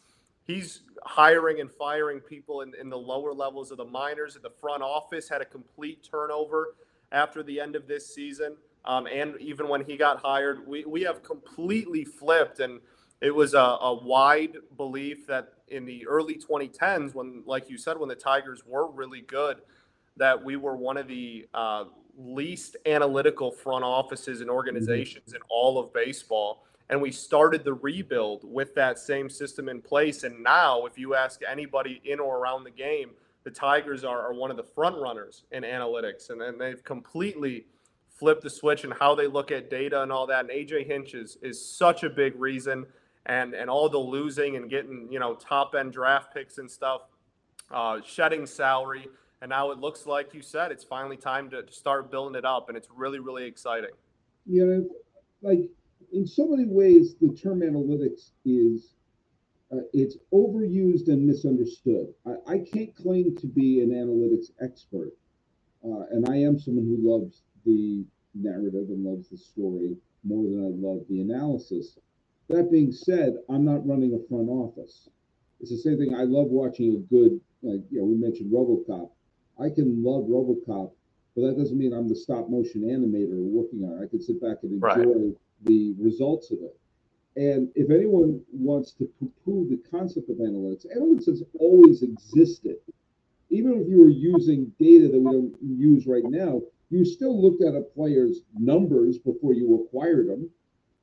he's 0.45 0.81
hiring 1.03 1.61
and 1.61 1.71
firing 1.71 2.19
people 2.19 2.61
in, 2.61 2.73
in 2.75 2.89
the 2.89 2.97
lower 2.97 3.33
levels 3.33 3.71
of 3.71 3.77
the 3.77 3.85
minors. 3.85 4.35
At 4.35 4.41
the 4.41 4.49
front 4.49 4.83
office 4.83 5.29
had 5.29 5.41
a 5.41 5.45
complete 5.45 6.03
turnover 6.03 6.75
after 7.11 7.41
the 7.41 7.59
end 7.61 7.75
of 7.75 7.87
this 7.87 8.13
season. 8.13 8.57
Um, 8.89 9.05
and 9.05 9.35
even 9.39 9.67
when 9.67 9.85
he 9.85 9.97
got 9.97 10.19
hired, 10.19 10.67
we, 10.67 10.83
we 10.83 11.03
have 11.03 11.21
completely 11.21 12.03
flipped. 12.03 12.59
And 12.59 12.79
it 13.21 13.29
was 13.29 13.53
a, 13.53 13.59
a, 13.59 13.93
wide 13.93 14.57
belief 14.77 15.27
that 15.27 15.53
in 15.67 15.85
the 15.85 16.07
early 16.07 16.33
2010s, 16.33 17.13
when, 17.13 17.43
like 17.45 17.69
you 17.69 17.77
said, 17.77 17.99
when 17.99 18.09
the 18.09 18.15
Tigers 18.15 18.63
were 18.65 18.89
really 18.89 19.21
good, 19.21 19.57
that 20.17 20.43
we 20.43 20.55
were 20.55 20.75
one 20.75 20.97
of 20.97 21.07
the 21.07 21.45
uh, 21.53 21.83
least 22.17 22.77
analytical 22.87 23.51
front 23.51 23.83
offices 23.83 24.41
and 24.41 24.49
organizations 24.49 25.27
mm-hmm. 25.27 25.35
in 25.35 25.41
all 25.51 25.77
of 25.77 25.93
baseball. 25.93 26.65
And 26.89 26.99
we 26.99 27.11
started 27.11 27.63
the 27.63 27.75
rebuild 27.75 28.41
with 28.43 28.73
that 28.73 28.97
same 28.97 29.29
system 29.29 29.69
in 29.69 29.83
place. 29.83 30.23
And 30.23 30.41
now, 30.41 30.87
if 30.87 30.97
you 30.97 31.13
ask 31.13 31.41
anybody 31.47 32.01
in 32.05 32.19
or 32.19 32.39
around 32.39 32.63
the 32.63 32.71
game, 32.71 33.11
the 33.43 33.51
Tigers 33.51 34.03
are, 34.03 34.19
are 34.19 34.33
one 34.33 34.49
of 34.49 34.57
the 34.57 34.63
front 34.63 34.97
runners 34.97 35.43
in 35.51 35.61
analytics. 35.61 36.31
And, 36.31 36.41
and 36.41 36.59
they've 36.59 36.83
completely– 36.83 37.67
flip 38.19 38.41
the 38.41 38.49
switch 38.49 38.83
and 38.83 38.93
how 38.93 39.15
they 39.15 39.27
look 39.27 39.51
at 39.51 39.69
data 39.69 40.03
and 40.03 40.11
all 40.11 40.27
that. 40.27 40.41
And 40.41 40.49
AJ 40.49 40.87
Hinch 40.87 41.13
is, 41.13 41.37
is 41.41 41.63
such 41.63 42.03
a 42.03 42.09
big 42.09 42.39
reason. 42.39 42.85
And, 43.25 43.53
and 43.53 43.69
all 43.69 43.89
the 43.89 43.99
losing 43.99 44.55
and 44.55 44.69
getting, 44.69 45.07
you 45.11 45.19
know, 45.19 45.35
top 45.35 45.75
end 45.75 45.93
draft 45.93 46.33
picks 46.33 46.57
and 46.57 46.69
stuff, 46.69 47.01
uh, 47.69 47.99
shedding 48.03 48.45
salary. 48.45 49.07
And 49.41 49.49
now 49.49 49.71
it 49.71 49.79
looks 49.79 50.05
like 50.07 50.33
you 50.33 50.41
said 50.41 50.71
it's 50.71 50.83
finally 50.83 51.17
time 51.17 51.49
to 51.51 51.63
start 51.69 52.09
building 52.09 52.35
it 52.35 52.45
up. 52.45 52.69
And 52.69 52.77
it's 52.77 52.87
really, 52.93 53.19
really 53.19 53.45
exciting. 53.45 53.91
You 54.45 54.65
know, 54.65 54.89
like 55.41 55.69
in 56.11 56.25
so 56.25 56.47
many 56.47 56.65
ways, 56.65 57.15
the 57.21 57.29
term 57.29 57.61
analytics 57.61 58.31
is 58.45 58.93
uh, 59.71 59.81
it's 59.93 60.17
overused 60.33 61.07
and 61.07 61.25
misunderstood. 61.25 62.07
I, 62.25 62.53
I, 62.53 62.57
can't 62.57 62.95
claim 62.95 63.35
to 63.35 63.45
be 63.45 63.81
an 63.81 63.91
analytics 63.91 64.49
expert, 64.61 65.11
uh, 65.85 66.05
and 66.09 66.27
I 66.27 66.37
am 66.37 66.57
someone 66.59 66.85
who 66.85 66.97
loves 66.99 67.43
the 67.65 68.05
narrative 68.33 68.89
and 68.89 69.05
loves 69.05 69.29
the 69.29 69.37
story 69.37 69.95
more 70.23 70.43
than 70.43 70.65
I 70.65 70.87
love 70.87 71.05
the 71.09 71.21
analysis. 71.21 71.97
That 72.49 72.71
being 72.71 72.91
said, 72.91 73.37
I'm 73.49 73.63
not 73.63 73.87
running 73.87 74.13
a 74.13 74.27
front 74.27 74.49
office. 74.49 75.09
It's 75.59 75.71
the 75.71 75.77
same 75.77 75.97
thing. 75.97 76.15
I 76.15 76.23
love 76.23 76.47
watching 76.47 76.95
a 76.95 77.13
good, 77.13 77.39
like, 77.61 77.81
you 77.91 77.99
know, 77.99 78.05
we 78.05 78.15
mentioned 78.15 78.51
Robocop. 78.51 79.09
I 79.59 79.69
can 79.69 80.03
love 80.03 80.23
Robocop, 80.23 80.91
but 81.35 81.41
that 81.41 81.57
doesn't 81.57 81.77
mean 81.77 81.93
I'm 81.93 82.07
the 82.07 82.15
stop 82.15 82.49
motion 82.49 82.83
animator 82.83 83.37
working 83.37 83.83
on 83.83 83.99
it. 83.99 84.05
I 84.05 84.07
can 84.07 84.21
sit 84.21 84.41
back 84.41 84.57
and 84.63 84.73
enjoy 84.73 85.11
right. 85.11 85.35
the 85.65 85.95
results 85.99 86.51
of 86.51 86.59
it. 86.61 86.75
And 87.35 87.69
if 87.75 87.91
anyone 87.91 88.41
wants 88.51 88.91
to 88.93 89.09
poo-poo 89.19 89.67
the 89.69 89.77
concept 89.89 90.29
of 90.29 90.37
analytics, 90.37 90.85
analytics 90.97 91.27
has 91.27 91.43
always 91.59 92.01
existed. 92.01 92.77
Even 93.49 93.79
if 93.81 93.87
you 93.87 93.99
were 93.99 94.09
using 94.09 94.71
data 94.79 95.07
that 95.07 95.19
we 95.19 95.31
don't 95.31 95.55
use 95.61 96.07
right 96.07 96.25
now, 96.25 96.61
you 96.89 97.05
still 97.05 97.39
looked 97.39 97.63
at 97.63 97.75
a 97.75 97.81
player's 97.81 98.41
numbers 98.57 99.17
before 99.19 99.53
you 99.53 99.83
acquired 99.83 100.27
them. 100.27 100.49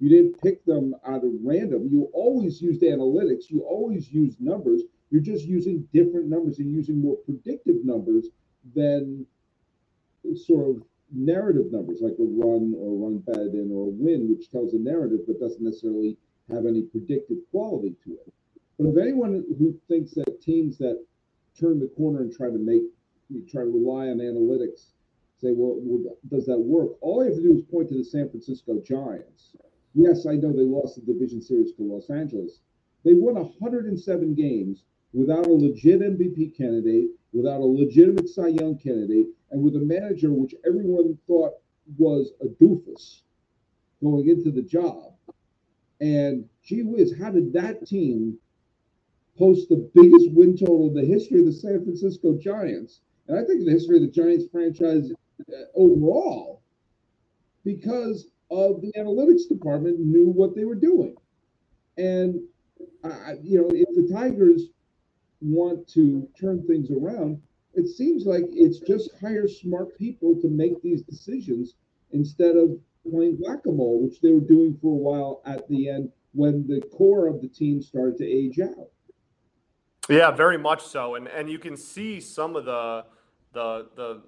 You 0.00 0.10
didn't 0.10 0.42
pick 0.42 0.64
them 0.64 0.94
out 1.06 1.24
of 1.24 1.30
random. 1.42 1.88
You 1.90 2.10
always 2.12 2.60
used 2.60 2.82
analytics. 2.82 3.48
You 3.48 3.62
always 3.62 4.12
used 4.12 4.40
numbers. 4.40 4.82
You're 5.10 5.22
just 5.22 5.44
using 5.44 5.88
different 5.92 6.26
numbers 6.26 6.58
and 6.58 6.70
using 6.70 7.00
more 7.00 7.16
predictive 7.16 7.84
numbers 7.84 8.26
than 8.74 9.26
sort 10.34 10.70
of 10.70 10.82
narrative 11.12 11.70
numbers 11.70 12.00
like 12.00 12.16
a 12.18 12.24
run 12.24 12.74
or 12.76 12.96
run 12.96 13.18
batted 13.18 13.54
in 13.54 13.70
or 13.72 13.86
a 13.86 13.90
win, 13.90 14.28
which 14.28 14.50
tells 14.50 14.74
a 14.74 14.78
narrative 14.78 15.20
but 15.26 15.38
doesn't 15.38 15.62
necessarily 15.62 16.16
have 16.50 16.66
any 16.66 16.82
predictive 16.82 17.38
quality 17.52 17.94
to 18.04 18.12
it. 18.14 18.32
But 18.76 18.88
if 18.88 18.98
anyone 18.98 19.44
who 19.56 19.78
thinks 19.88 20.12
that 20.14 20.42
teams 20.42 20.76
that 20.78 21.02
turn 21.58 21.78
the 21.78 21.90
corner 21.96 22.20
and 22.20 22.32
try 22.32 22.48
to 22.48 22.58
make, 22.58 22.82
try 23.48 23.62
to 23.62 23.70
rely 23.70 24.08
on 24.08 24.18
analytics 24.18 24.90
say, 25.38 25.52
well, 25.52 25.76
well, 25.80 26.16
does 26.28 26.46
that 26.46 26.58
work? 26.58 26.92
All 27.00 27.22
you 27.22 27.30
have 27.30 27.38
to 27.38 27.42
do 27.42 27.54
is 27.54 27.62
point 27.62 27.88
to 27.90 27.98
the 27.98 28.04
San 28.04 28.28
Francisco 28.30 28.80
Giants. 28.84 29.54
Yes, 29.94 30.26
I 30.26 30.34
know 30.34 30.52
they 30.52 30.62
lost 30.62 30.96
the 30.96 31.12
division 31.12 31.40
series 31.40 31.72
to 31.74 31.82
Los 31.82 32.10
Angeles. 32.10 32.60
They 33.04 33.14
won 33.14 33.34
107 33.34 34.34
games 34.34 34.84
without 35.12 35.46
a 35.46 35.52
legit 35.52 36.00
MVP 36.00 36.56
candidate, 36.56 37.08
without 37.32 37.60
a 37.60 37.64
legitimate 37.64 38.28
Cy 38.28 38.48
Young 38.48 38.78
candidate, 38.78 39.26
and 39.50 39.62
with 39.62 39.76
a 39.76 39.80
manager 39.80 40.32
which 40.32 40.54
everyone 40.66 41.16
thought 41.26 41.52
was 41.98 42.32
a 42.40 42.46
doofus 42.62 43.22
going 44.02 44.28
into 44.28 44.50
the 44.50 44.62
job. 44.62 45.14
And 46.00 46.48
gee 46.62 46.82
whiz, 46.82 47.14
how 47.18 47.30
did 47.30 47.52
that 47.54 47.86
team 47.86 48.38
post 49.38 49.68
the 49.68 49.90
biggest 49.94 50.30
win 50.32 50.56
total 50.56 50.88
in 50.88 50.94
the 50.94 51.04
history 51.04 51.40
of 51.40 51.46
the 51.46 51.52
San 51.52 51.82
Francisco 51.84 52.36
Giants? 52.36 53.00
And 53.28 53.38
I 53.38 53.44
think 53.44 53.60
in 53.60 53.66
the 53.66 53.72
history 53.72 53.96
of 53.96 54.02
the 54.02 54.08
Giants 54.08 54.46
franchise 54.50 55.12
Uh, 55.40 55.56
overall 55.74 56.62
because 57.62 58.28
of 58.50 58.80
the 58.80 58.92
analytics 58.96 59.48
department 59.48 59.98
knew 59.98 60.28
what 60.28 60.54
they 60.54 60.64
were 60.64 60.74
doing. 60.74 61.14
And 61.98 62.40
I, 63.04 63.34
you 63.42 63.60
know, 63.60 63.68
if 63.70 63.88
the 63.94 64.12
Tigers 64.14 64.62
want 65.40 65.86
to 65.88 66.26
turn 66.40 66.66
things 66.66 66.90
around, 66.90 67.42
it 67.74 67.86
seems 67.88 68.24
like 68.24 68.44
it's 68.48 68.78
just 68.80 69.10
hire 69.20 69.46
smart 69.46 69.98
people 69.98 70.40
to 70.40 70.48
make 70.48 70.80
these 70.80 71.02
decisions 71.02 71.74
instead 72.12 72.56
of 72.56 72.78
playing 73.10 73.36
whack-a-mole, 73.40 74.02
which 74.02 74.20
they 74.20 74.30
were 74.30 74.40
doing 74.40 74.78
for 74.80 74.92
a 74.92 74.96
while 74.96 75.42
at 75.44 75.68
the 75.68 75.90
end 75.90 76.10
when 76.32 76.66
the 76.66 76.80
core 76.96 77.26
of 77.26 77.42
the 77.42 77.48
team 77.48 77.82
started 77.82 78.16
to 78.18 78.24
age 78.24 78.58
out. 78.60 78.88
Yeah, 80.08 80.30
very 80.30 80.56
much 80.56 80.82
so. 80.82 81.16
And 81.16 81.26
and 81.28 81.50
you 81.50 81.58
can 81.58 81.76
see 81.76 82.20
some 82.20 82.56
of 82.56 82.64
the 82.64 83.04
the 83.52 83.88
the 83.96 84.22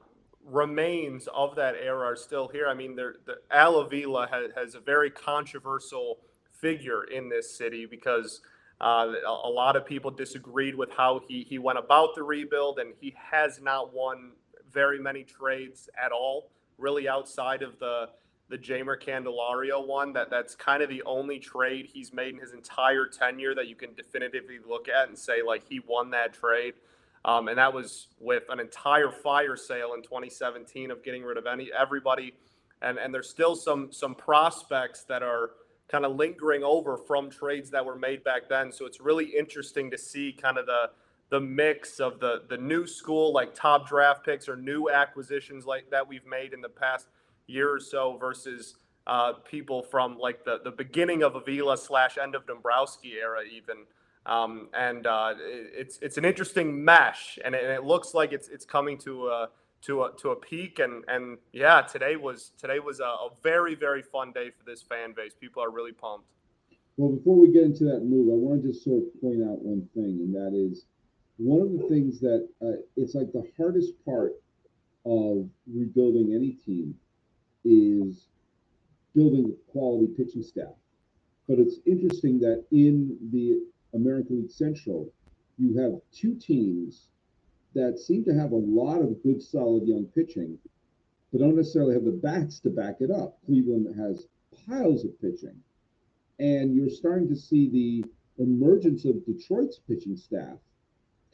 remains 0.50 1.28
of 1.34 1.54
that 1.56 1.74
era 1.74 2.06
are 2.12 2.16
still 2.16 2.48
here. 2.48 2.68
I 2.68 2.74
mean, 2.74 2.96
the 2.96 3.14
Al 3.50 3.76
Avila 3.76 4.28
has, 4.30 4.50
has 4.56 4.74
a 4.74 4.80
very 4.80 5.10
controversial 5.10 6.18
figure 6.52 7.04
in 7.04 7.28
this 7.28 7.56
city 7.56 7.86
because 7.86 8.40
uh, 8.80 9.12
a 9.26 9.48
lot 9.48 9.76
of 9.76 9.84
people 9.84 10.10
disagreed 10.10 10.74
with 10.74 10.90
how 10.92 11.20
he, 11.26 11.44
he 11.48 11.58
went 11.58 11.78
about 11.78 12.14
the 12.14 12.22
rebuild, 12.22 12.78
and 12.78 12.94
he 13.00 13.14
has 13.16 13.60
not 13.60 13.92
won 13.92 14.32
very 14.72 15.00
many 15.00 15.24
trades 15.24 15.88
at 16.02 16.12
all, 16.12 16.50
really 16.78 17.08
outside 17.08 17.62
of 17.62 17.78
the 17.78 18.08
the 18.50 18.56
Jeimer 18.56 18.98
Candelario 18.98 19.86
one. 19.86 20.12
That 20.12 20.30
that's 20.30 20.54
kind 20.54 20.82
of 20.82 20.88
the 20.88 21.02
only 21.02 21.38
trade 21.38 21.88
he's 21.92 22.12
made 22.12 22.34
in 22.34 22.40
his 22.40 22.52
entire 22.52 23.06
tenure 23.06 23.54
that 23.54 23.68
you 23.68 23.74
can 23.74 23.94
definitively 23.94 24.58
look 24.66 24.88
at 24.88 25.08
and 25.08 25.18
say 25.18 25.42
like 25.46 25.68
he 25.68 25.80
won 25.80 26.10
that 26.10 26.32
trade. 26.32 26.74
Um, 27.24 27.48
and 27.48 27.58
that 27.58 27.72
was 27.72 28.08
with 28.20 28.44
an 28.48 28.60
entire 28.60 29.10
fire 29.10 29.56
sale 29.56 29.94
in 29.94 30.02
2017 30.02 30.90
of 30.90 31.02
getting 31.02 31.24
rid 31.24 31.36
of 31.36 31.46
any 31.46 31.70
everybody. 31.76 32.34
And 32.80 32.98
and 32.98 33.12
there's 33.12 33.28
still 33.28 33.56
some 33.56 33.92
some 33.92 34.14
prospects 34.14 35.04
that 35.04 35.22
are 35.22 35.50
kind 35.88 36.04
of 36.04 36.16
lingering 36.16 36.62
over 36.62 36.96
from 36.96 37.30
trades 37.30 37.70
that 37.70 37.84
were 37.84 37.96
made 37.96 38.22
back 38.22 38.48
then. 38.48 38.70
So 38.70 38.86
it's 38.86 39.00
really 39.00 39.24
interesting 39.24 39.90
to 39.90 39.98
see 39.98 40.32
kind 40.32 40.58
of 40.58 40.66
the 40.66 40.90
the 41.30 41.40
mix 41.40 42.00
of 42.00 42.20
the 42.20 42.42
the 42.48 42.56
new 42.56 42.86
school 42.86 43.32
like 43.32 43.54
top 43.54 43.88
draft 43.88 44.24
picks 44.24 44.48
or 44.48 44.56
new 44.56 44.88
acquisitions 44.88 45.66
like 45.66 45.90
that 45.90 46.06
we've 46.06 46.26
made 46.26 46.52
in 46.52 46.60
the 46.60 46.68
past 46.68 47.08
year 47.46 47.72
or 47.72 47.80
so 47.80 48.16
versus 48.18 48.76
uh, 49.06 49.32
people 49.32 49.82
from 49.82 50.18
like 50.18 50.44
the 50.44 50.60
the 50.64 50.70
beginning 50.70 51.22
of 51.22 51.34
Avila 51.34 51.76
slash 51.76 52.16
end 52.16 52.34
of 52.34 52.46
Dombrowski 52.46 53.14
era 53.20 53.40
even. 53.42 53.78
Um, 54.26 54.68
and 54.74 55.06
uh, 55.06 55.34
it's 55.38 55.98
it's 56.02 56.18
an 56.18 56.24
interesting 56.24 56.84
mesh, 56.84 57.38
and 57.44 57.54
it, 57.54 57.62
and 57.64 57.72
it, 57.72 57.84
looks 57.84 58.14
like 58.14 58.32
it's 58.32 58.48
it's 58.48 58.64
coming 58.64 58.98
to 58.98 59.28
a 59.28 59.48
to 59.82 60.04
a 60.04 60.12
to 60.18 60.30
a 60.30 60.36
peak. 60.36 60.78
And 60.78 61.04
and 61.08 61.38
yeah, 61.52 61.82
today 61.82 62.16
was 62.16 62.52
today 62.58 62.78
was 62.78 63.00
a, 63.00 63.04
a 63.04 63.30
very 63.42 63.74
very 63.74 64.02
fun 64.02 64.32
day 64.32 64.50
for 64.50 64.64
this 64.64 64.82
fan 64.82 65.14
base. 65.14 65.32
People 65.34 65.62
are 65.62 65.70
really 65.70 65.92
pumped. 65.92 66.28
Well, 66.96 67.10
before 67.10 67.36
we 67.36 67.52
get 67.52 67.62
into 67.62 67.84
that 67.84 68.00
move, 68.00 68.28
I 68.28 68.36
want 68.36 68.62
to 68.62 68.68
just 68.68 68.84
sort 68.84 69.02
of 69.02 69.20
point 69.22 69.42
out 69.42 69.62
one 69.62 69.88
thing, 69.94 70.20
and 70.20 70.34
that 70.34 70.52
is 70.52 70.84
one 71.38 71.62
of 71.62 71.72
the 71.72 71.88
things 71.88 72.20
that 72.20 72.48
uh, 72.60 72.82
it's 72.96 73.14
like 73.14 73.32
the 73.32 73.48
hardest 73.56 73.92
part 74.04 74.32
of 75.06 75.48
rebuilding 75.72 76.34
any 76.34 76.50
team 76.50 76.94
is 77.64 78.26
building 79.14 79.54
quality 79.70 80.08
pitching 80.16 80.42
staff. 80.42 80.74
But 81.48 81.58
it's 81.58 81.76
interesting 81.86 82.40
that 82.40 82.64
in 82.70 83.16
the 83.32 83.62
American 83.94 84.40
League 84.40 84.50
Central, 84.50 85.12
you 85.56 85.76
have 85.78 86.00
two 86.12 86.34
teams 86.34 87.08
that 87.74 87.98
seem 87.98 88.24
to 88.24 88.34
have 88.34 88.52
a 88.52 88.56
lot 88.56 89.00
of 89.00 89.22
good, 89.22 89.42
solid 89.42 89.86
young 89.86 90.04
pitching, 90.14 90.58
but 91.32 91.40
don't 91.40 91.56
necessarily 91.56 91.94
have 91.94 92.04
the 92.04 92.10
bats 92.10 92.60
to 92.60 92.70
back 92.70 93.00
it 93.00 93.10
up. 93.10 93.38
Cleveland 93.44 93.94
has 93.98 94.26
piles 94.66 95.04
of 95.04 95.20
pitching. 95.20 95.56
And 96.38 96.74
you're 96.74 96.90
starting 96.90 97.28
to 97.28 97.36
see 97.36 97.68
the 97.68 98.04
emergence 98.42 99.04
of 99.04 99.24
Detroit's 99.26 99.80
pitching 99.88 100.16
staff, 100.16 100.58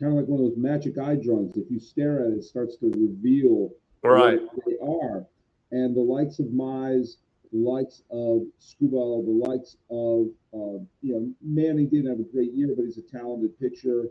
kind 0.00 0.12
of 0.12 0.18
like 0.18 0.26
one 0.26 0.40
of 0.40 0.46
those 0.46 0.56
magic 0.56 0.98
eye 0.98 1.16
drawings. 1.16 1.56
If 1.56 1.70
you 1.70 1.78
stare 1.78 2.20
at 2.20 2.32
it, 2.32 2.38
it 2.38 2.44
starts 2.44 2.76
to 2.78 2.90
reveal 2.90 3.70
right. 4.02 4.40
what 4.40 4.64
they 4.66 4.78
are. 4.82 5.26
And 5.70 5.94
the 5.94 6.00
likes 6.00 6.38
of 6.38 6.46
Mize 6.46 7.16
the 7.54 7.60
likes 7.60 8.02
of 8.10 8.42
Skubal, 8.60 9.24
the 9.24 9.48
likes 9.48 9.76
of 9.88 10.26
uh, 10.52 10.82
you 11.02 11.14
know 11.14 11.32
Manning 11.40 11.88
didn't 11.88 12.10
have 12.10 12.18
a 12.18 12.30
great 12.30 12.52
year, 12.52 12.74
but 12.76 12.84
he's 12.84 12.98
a 12.98 13.02
talented 13.02 13.58
pitcher. 13.60 14.08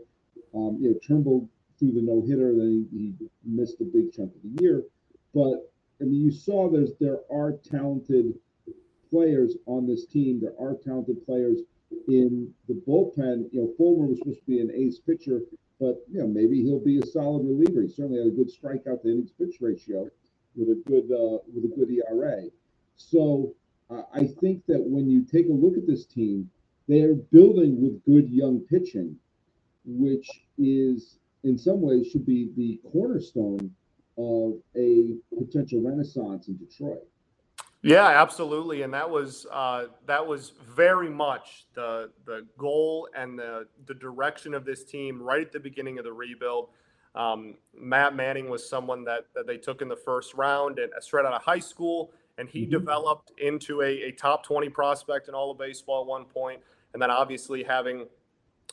Um, 0.54 0.78
you 0.80 0.90
know 0.90 0.98
Turnbull 1.06 1.48
threw 1.78 1.92
the 1.92 2.00
no 2.00 2.22
hitter, 2.26 2.54
then 2.56 2.88
he, 2.90 3.12
he, 3.20 3.28
missed 3.44 3.80
a 3.80 3.84
big 3.84 4.12
chunk 4.12 4.32
of 4.34 4.42
the 4.42 4.62
year. 4.62 4.84
But 5.34 5.70
I 6.00 6.04
mean, 6.04 6.22
you 6.22 6.30
saw 6.30 6.70
there's 6.70 6.92
there 6.98 7.20
are 7.30 7.52
talented 7.52 8.32
players 9.10 9.56
on 9.66 9.86
this 9.86 10.06
team. 10.06 10.40
There 10.40 10.58
are 10.58 10.74
talented 10.82 11.24
players 11.26 11.58
in 12.08 12.50
the 12.66 12.82
bullpen. 12.88 13.52
You 13.52 13.60
know, 13.60 13.74
Fulmer 13.76 14.06
was 14.06 14.18
supposed 14.20 14.40
to 14.40 14.46
be 14.46 14.60
an 14.60 14.70
ace 14.74 14.98
pitcher, 14.98 15.42
but 15.78 16.02
you 16.10 16.20
know 16.20 16.26
maybe 16.26 16.62
he'll 16.62 16.82
be 16.82 16.98
a 16.98 17.06
solid 17.06 17.44
reliever. 17.44 17.82
He 17.82 17.88
certainly 17.88 18.18
had 18.20 18.28
a 18.28 18.30
good 18.30 18.48
strikeout 18.48 19.02
to 19.02 19.10
innings 19.10 19.32
pitch 19.32 19.58
ratio 19.60 20.08
with 20.56 20.70
a 20.70 20.82
good 20.86 21.12
uh, 21.12 21.44
with 21.52 21.66
a 21.66 21.74
good 21.76 21.90
ERA. 21.90 22.44
So 22.96 23.54
uh, 23.90 24.02
I 24.12 24.26
think 24.26 24.64
that 24.66 24.80
when 24.80 25.08
you 25.08 25.22
take 25.24 25.48
a 25.48 25.52
look 25.52 25.76
at 25.76 25.86
this 25.86 26.06
team, 26.06 26.50
they 26.88 27.02
are 27.02 27.14
building 27.14 27.82
with 27.82 28.04
good 28.04 28.30
young 28.30 28.60
pitching, 28.60 29.16
which 29.84 30.28
is 30.58 31.18
in 31.42 31.58
some 31.58 31.80
ways 31.80 32.08
should 32.08 32.26
be 32.26 32.50
the 32.56 32.80
cornerstone 32.90 33.70
of 34.16 34.54
a 34.76 35.16
potential 35.36 35.80
renaissance 35.82 36.48
in 36.48 36.56
Detroit. 36.56 37.02
Yeah, 37.82 38.06
absolutely, 38.06 38.80
and 38.80 38.94
that 38.94 39.10
was 39.10 39.46
uh, 39.52 39.86
that 40.06 40.26
was 40.26 40.52
very 40.74 41.10
much 41.10 41.66
the 41.74 42.10
the 42.24 42.46
goal 42.56 43.08
and 43.14 43.38
the 43.38 43.66
the 43.86 43.92
direction 43.92 44.54
of 44.54 44.64
this 44.64 44.84
team 44.84 45.22
right 45.22 45.42
at 45.42 45.52
the 45.52 45.60
beginning 45.60 45.98
of 45.98 46.04
the 46.04 46.12
rebuild. 46.12 46.70
Um, 47.14 47.56
Matt 47.78 48.16
Manning 48.16 48.48
was 48.48 48.68
someone 48.68 49.04
that, 49.04 49.26
that 49.34 49.46
they 49.46 49.56
took 49.56 49.82
in 49.82 49.88
the 49.88 49.96
first 49.96 50.34
round 50.34 50.80
and 50.80 50.90
straight 51.00 51.24
out 51.24 51.32
of 51.32 51.42
high 51.42 51.60
school 51.60 52.10
and 52.38 52.48
he 52.48 52.62
mm-hmm. 52.62 52.72
developed 52.72 53.32
into 53.38 53.82
a, 53.82 54.08
a, 54.08 54.12
top 54.12 54.44
20 54.44 54.68
prospect 54.68 55.28
in 55.28 55.34
all 55.34 55.50
of 55.50 55.58
baseball 55.58 56.02
at 56.02 56.06
one 56.06 56.24
point 56.24 56.60
and 56.92 57.02
then 57.02 57.10
obviously 57.10 57.62
having 57.62 58.06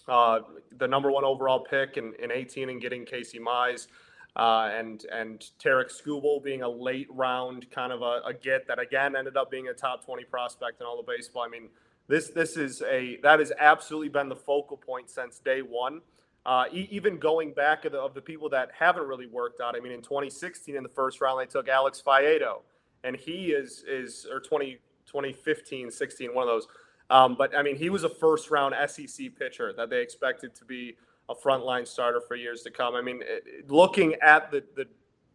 uh, 0.07 0.39
the 0.77 0.87
number 0.87 1.11
one 1.11 1.23
overall 1.23 1.59
pick 1.59 1.97
in, 1.97 2.13
in 2.21 2.31
18 2.31 2.69
and 2.69 2.81
getting 2.81 3.05
Casey 3.05 3.39
Mize 3.39 3.87
uh, 4.35 4.69
and 4.73 5.05
and 5.11 5.45
Tarik 5.59 5.89
Skubal 5.89 6.41
being 6.41 6.61
a 6.61 6.69
late 6.69 7.07
round 7.11 7.69
kind 7.69 7.91
of 7.91 8.01
a, 8.01 8.21
a, 8.25 8.33
get 8.33 8.65
that 8.67 8.79
again 8.79 9.15
ended 9.15 9.35
up 9.35 9.51
being 9.51 9.67
a 9.67 9.73
top 9.73 10.05
20 10.05 10.23
prospect 10.25 10.79
in 10.79 10.87
all 10.87 10.99
of 10.99 11.05
baseball. 11.05 11.43
I 11.43 11.49
mean, 11.49 11.67
this 12.07 12.29
this 12.29 12.55
is 12.55 12.81
a 12.83 13.17
that 13.23 13.39
has 13.39 13.51
absolutely 13.59 14.09
been 14.09 14.29
the 14.29 14.35
focal 14.35 14.77
point 14.77 15.09
since 15.09 15.39
day 15.39 15.61
one. 15.61 16.01
Uh, 16.45 16.65
e- 16.71 16.87
even 16.89 17.19
going 17.19 17.53
back 17.53 17.85
of 17.85 17.91
the, 17.91 17.99
of 17.99 18.15
the 18.15 18.21
people 18.21 18.49
that 18.49 18.71
haven't 18.77 19.03
really 19.03 19.27
worked 19.27 19.61
out. 19.61 19.75
I 19.75 19.79
mean, 19.79 19.91
in 19.91 20.01
2016 20.01 20.75
in 20.75 20.81
the 20.81 20.89
first 20.89 21.21
round, 21.21 21.39
they 21.39 21.45
took 21.45 21.69
Alex 21.69 22.01
Faedo 22.03 22.61
and 23.03 23.15
he 23.15 23.51
is 23.51 23.83
is 23.87 24.27
or 24.31 24.39
20, 24.39 24.77
2015, 25.05 25.91
16, 25.91 26.33
one 26.33 26.43
of 26.43 26.47
those. 26.47 26.67
Um, 27.09 27.35
but 27.37 27.55
I 27.55 27.61
mean, 27.61 27.75
he 27.75 27.89
was 27.89 28.03
a 28.03 28.09
first 28.09 28.49
round 28.49 28.73
SEC 28.89 29.35
pitcher 29.37 29.73
that 29.75 29.89
they 29.89 30.01
expected 30.01 30.55
to 30.55 30.65
be 30.65 30.95
a 31.29 31.35
frontline 31.35 31.87
starter 31.87 32.21
for 32.21 32.35
years 32.35 32.61
to 32.63 32.71
come. 32.71 32.95
I 32.95 33.01
mean, 33.01 33.21
it, 33.23 33.69
looking 33.69 34.15
at 34.21 34.51
the, 34.51 34.63
the 34.75 34.87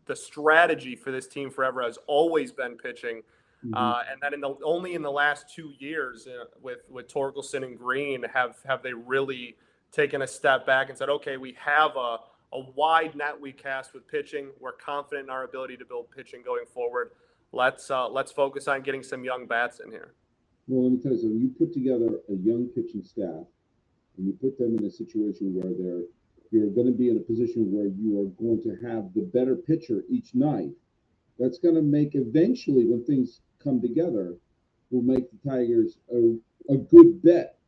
the 0.07 0.17
strategy 0.17 0.95
for 0.95 1.11
this 1.11 1.27
team 1.27 1.51
forever 1.51 1.83
has 1.83 1.99
always 2.07 2.53
been 2.53 2.77
pitching. 2.77 3.23
Mm-hmm. 3.65 3.75
Uh, 3.75 4.03
and 4.11 4.21
then 4.23 4.35
in 4.35 4.41
the 4.41 4.55
only 4.65 4.95
in 4.95 5.03
the 5.03 5.11
last 5.11 5.53
two 5.55 5.73
years 5.79 6.27
uh, 6.27 6.45
with 6.63 6.79
with 6.89 7.13
Torkelson 7.13 7.65
and 7.65 7.79
Green 7.79 8.23
have 8.33 8.57
have 8.67 8.83
they 8.83 8.93
really 8.93 9.57
taken 9.93 10.23
a 10.23 10.27
step 10.27 10.67
back 10.67 10.89
and 10.89 10.97
said, 10.97 11.09
okay, 11.09 11.37
we 11.37 11.57
have 11.59 11.97
a 11.97 12.19
a 12.53 12.61
wide 12.75 13.15
net 13.17 13.39
we 13.39 13.53
cast 13.53 13.93
with 13.93 14.07
pitching. 14.07 14.51
We're 14.61 14.73
confident 14.73 15.25
in 15.25 15.31
our 15.31 15.45
ability 15.45 15.77
to 15.79 15.85
build 15.85 16.11
pitching 16.11 16.43
going 16.45 16.65
forward 16.73 17.11
let's 17.53 17.91
uh, 17.91 18.09
let's 18.09 18.33
focus 18.33 18.69
on 18.69 18.83
getting 18.83 19.03
some 19.03 19.25
young 19.25 19.47
bats 19.47 19.81
in 19.81 19.91
here. 19.91 20.15
Well, 20.69 20.85
let 20.85 20.93
me 20.93 21.03
tell 21.03 21.13
you 21.13 21.19
something. 21.19 21.41
You 21.41 21.55
put 21.59 21.73
together 21.73 22.21
a 22.29 22.35
young 22.35 22.69
pitching 22.75 23.05
staff, 23.05 23.47
and 24.17 24.27
you 24.27 24.33
put 24.41 24.59
them 24.59 24.77
in 24.79 24.85
a 24.85 24.91
situation 24.91 25.55
where 25.55 25.73
they're 25.73 26.05
you're 26.51 26.71
going 26.71 26.87
to 26.87 26.93
be 26.93 27.09
in 27.09 27.17
a 27.17 27.21
position 27.21 27.73
where 27.73 27.87
you 27.87 28.21
are 28.21 28.31
going 28.41 28.63
to 28.63 28.71
have 28.87 29.13
the 29.15 29.23
better 29.23 29.57
pitcher 29.57 30.05
each 30.09 30.35
night. 30.35 30.71
That's 31.39 31.59
going 31.59 31.75
to 31.75 31.83
make 31.83 32.15
eventually, 32.15 32.87
when 32.87 33.05
things 33.05 33.41
come 33.63 33.81
together, 33.81 34.37
will 34.91 35.03
make 35.03 35.25
the 35.31 35.51
Tigers 35.51 35.99
a, 36.13 36.37
a 36.73 36.77
good 36.77 37.23
bet 37.23 37.59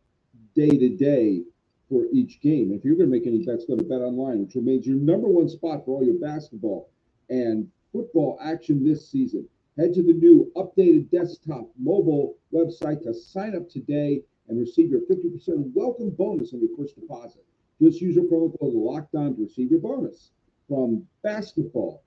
day 0.55 0.71
to 0.71 0.89
day 0.97 1.43
for 1.89 2.05
each 2.13 2.41
game. 2.41 2.73
If 2.73 2.85
you're 2.85 2.97
going 2.97 3.11
to 3.11 3.17
make 3.17 3.27
any 3.27 3.45
bets, 3.45 3.65
go 3.65 3.77
to 3.77 3.83
Bet 3.83 4.01
Online, 4.01 4.45
which 4.45 4.55
remains 4.55 4.87
your 4.87 4.97
number 4.97 5.29
one 5.29 5.49
spot 5.49 5.85
for 5.85 5.99
all 5.99 6.05
your 6.05 6.19
basketball 6.19 6.91
and 7.29 7.69
football 7.93 8.39
action 8.43 8.87
this 8.87 9.09
season. 9.11 9.49
Head 9.79 9.95
to 9.95 10.03
the 10.03 10.13
new 10.13 10.51
updated 10.57 11.09
desktop 11.13 11.71
mobile 11.79 12.37
website 12.53 13.01
to 13.05 13.15
sign 13.15 13.55
up 13.55 13.71
today 13.71 14.25
and 14.49 14.59
receive 14.59 14.91
your 14.91 15.03
50% 15.03 15.73
welcome 15.73 16.11
bonus 16.11 16.53
on 16.53 16.59
your 16.59 16.77
first 16.77 16.97
deposit. 16.97 17.45
Just 17.81 18.01
use 18.01 18.17
your 18.17 18.25
promo 18.25 18.59
code 18.59 18.75
locked 18.75 19.15
on 19.15 19.37
to 19.37 19.43
receive 19.43 19.71
your 19.71 19.79
bonus 19.79 20.33
from 20.69 21.07
basketball, 21.23 22.03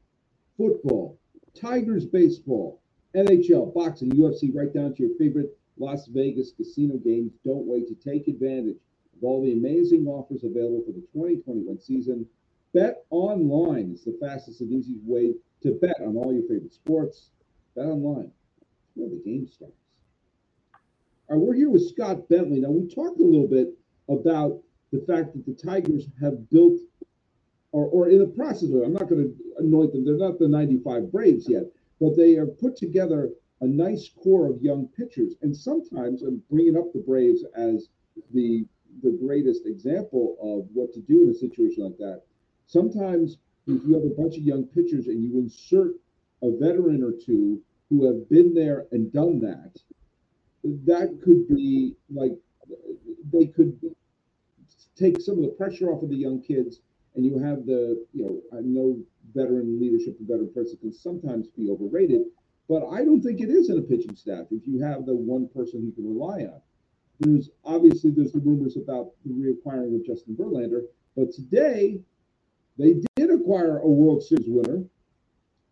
football, 0.58 1.18
Tigers 1.56 2.06
baseball, 2.06 2.82
NHL, 3.16 3.74
boxing, 3.74 4.12
UFC, 4.12 4.54
right 4.54 4.74
down 4.74 4.94
to 4.96 5.04
your 5.04 5.16
favorite 5.18 5.58
Las 5.78 6.08
Vegas 6.08 6.51
casino 6.51 6.98
games. 6.98 7.32
Don't 7.46 7.66
wait 7.66 7.88
to 7.88 7.96
take 7.96 8.28
advantage 8.28 8.80
of 9.16 9.24
all 9.24 9.42
the 9.42 9.54
amazing 9.54 10.08
offers 10.08 10.44
available 10.44 10.84
for 10.86 10.92
the 10.92 11.08
2021 11.13 11.80
season. 11.80 12.28
Bet 12.74 13.06
online 13.12 13.94
is 13.94 14.04
the 14.04 14.18
fastest 14.20 14.60
and 14.60 14.74
easiest 14.74 15.06
way 15.06 15.36
to 15.63 15.72
bet 15.75 16.01
on 16.01 16.18
all 16.18 16.34
your 16.34 16.44
favorite 16.50 16.74
sports 16.74 17.30
Bet 17.75 17.86
online. 17.86 18.32
where 18.96 19.10
the 19.10 19.22
game 19.24 19.48
starts. 19.48 19.74
All 21.30 21.38
right, 21.38 21.46
we're 21.46 21.54
here 21.54 21.70
with 21.70 21.88
Scott 21.90 22.28
Bentley. 22.28 22.60
Now, 22.60 22.72
we 22.72 22.94
talked 22.94 23.20
a 23.20 23.24
little 23.24 23.48
bit 23.48 23.70
about 24.10 24.60
the 24.92 25.00
fact 25.08 25.34
that 25.34 25.46
the 25.46 25.54
Tigers 25.54 26.08
have 26.20 26.50
built 26.50 26.80
or, 27.72 27.86
or 27.86 28.10
in 28.10 28.20
the 28.20 28.28
process 28.28 28.70
of. 28.70 28.82
I'm 28.82 28.94
not 28.94 29.08
going 29.08 29.24
to 29.24 29.36
anoint 29.60 29.94
them. 29.94 30.04
They're 30.04 30.18
not 30.18 30.40
the 30.40 30.48
95 30.50 31.12
Braves 31.12 31.48
yet, 31.48 31.63
but 32.01 32.18
they 32.18 32.34
have 32.34 32.60
put 32.60 32.75
together 32.75 33.30
a 33.62 33.66
nice 33.66 34.10
core 34.22 34.50
of 34.50 34.62
young 34.62 34.88
pitchers. 34.88 35.36
And 35.42 35.56
sometimes 35.56 36.24
I'm 36.24 36.42
bringing 36.50 36.78
up 36.78 36.92
the 36.92 37.00
Braves 37.00 37.46
as 37.56 37.90
the 38.34 38.66
the 39.04 39.18
greatest 39.24 39.66
example 39.66 40.36
of 40.42 40.68
what 40.74 40.94
to 40.94 41.00
do 41.00 41.24
in 41.24 41.30
a 41.30 41.34
situation 41.34 41.86
like 41.86 41.98
that. 41.98 42.24
Sometimes 42.68 43.38
if 43.68 43.82
you 43.86 43.94
have 43.94 44.04
a 44.04 44.22
bunch 44.22 44.36
of 44.36 44.44
young 44.44 44.66
pitchers 44.66 45.08
and 45.08 45.24
you 45.24 45.40
insert 45.40 45.94
a 46.43 46.51
veteran 46.51 47.03
or 47.03 47.12
two 47.12 47.62
who 47.89 48.05
have 48.05 48.29
been 48.29 48.53
there 48.53 48.86
and 48.91 49.12
done 49.12 49.39
that, 49.41 49.77
that 50.63 51.19
could 51.24 51.48
be 51.48 51.95
like 52.10 52.33
they 53.31 53.45
could 53.45 53.77
take 54.95 55.19
some 55.19 55.38
of 55.38 55.43
the 55.43 55.55
pressure 55.57 55.89
off 55.89 56.03
of 56.03 56.10
the 56.10 56.15
young 56.15 56.41
kids 56.41 56.81
and 57.15 57.25
you 57.25 57.38
have 57.38 57.65
the 57.65 58.05
you 58.13 58.24
know 58.24 58.57
i 58.57 58.62
know 58.62 58.98
veteran 59.33 59.79
leadership 59.79 60.15
and 60.19 60.27
veteran 60.27 60.51
person 60.53 60.77
can 60.77 60.93
sometimes 60.93 61.48
be 61.48 61.69
overrated 61.69 62.21
but 62.69 62.88
i 62.91 63.03
don't 63.03 63.21
think 63.21 63.41
it 63.41 63.50
is 63.50 63.69
in 63.69 63.77
a 63.77 63.81
pitching 63.81 64.15
staff 64.15 64.45
if 64.51 64.67
you 64.67 64.79
have 64.81 65.05
the 65.05 65.15
one 65.15 65.48
person 65.48 65.83
you 65.83 65.91
can 65.91 66.07
rely 66.07 66.41
on. 66.43 66.62
There's 67.19 67.50
obviously 67.65 68.12
there's 68.12 68.31
the 68.31 68.39
rumors 68.39 68.77
about 68.77 69.12
the 69.25 69.33
reacquiring 69.33 69.95
of 69.95 70.05
justin 70.05 70.36
verlander 70.36 70.81
but 71.15 71.31
today 71.31 72.00
they 72.77 72.95
did 73.15 73.31
acquire 73.31 73.79
a 73.79 73.88
world 73.88 74.24
series 74.24 74.48
winner 74.48 74.83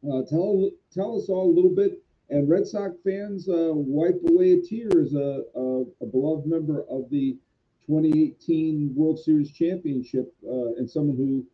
uh, 0.05 0.21
tell 0.29 0.69
tell 0.93 1.17
us 1.17 1.29
all 1.29 1.49
a 1.49 1.55
little 1.55 1.73
bit 1.75 2.01
and 2.29 2.47
Red 2.47 2.67
Sox 2.67 2.95
fans 3.03 3.49
uh, 3.49 3.71
wipe 3.73 4.21
away 4.29 4.53
a 4.53 4.61
tear 4.61 5.01
as 5.01 5.13
a, 5.13 5.43
a, 5.55 5.81
a, 6.01 6.05
beloved 6.05 6.45
member 6.45 6.83
of 6.89 7.09
the 7.09 7.37
2018 7.87 8.93
World 8.95 9.19
Series 9.19 9.51
championship 9.51 10.33
uh, 10.47 10.73
and 10.77 10.89
someone 10.89 11.17
who 11.17 11.45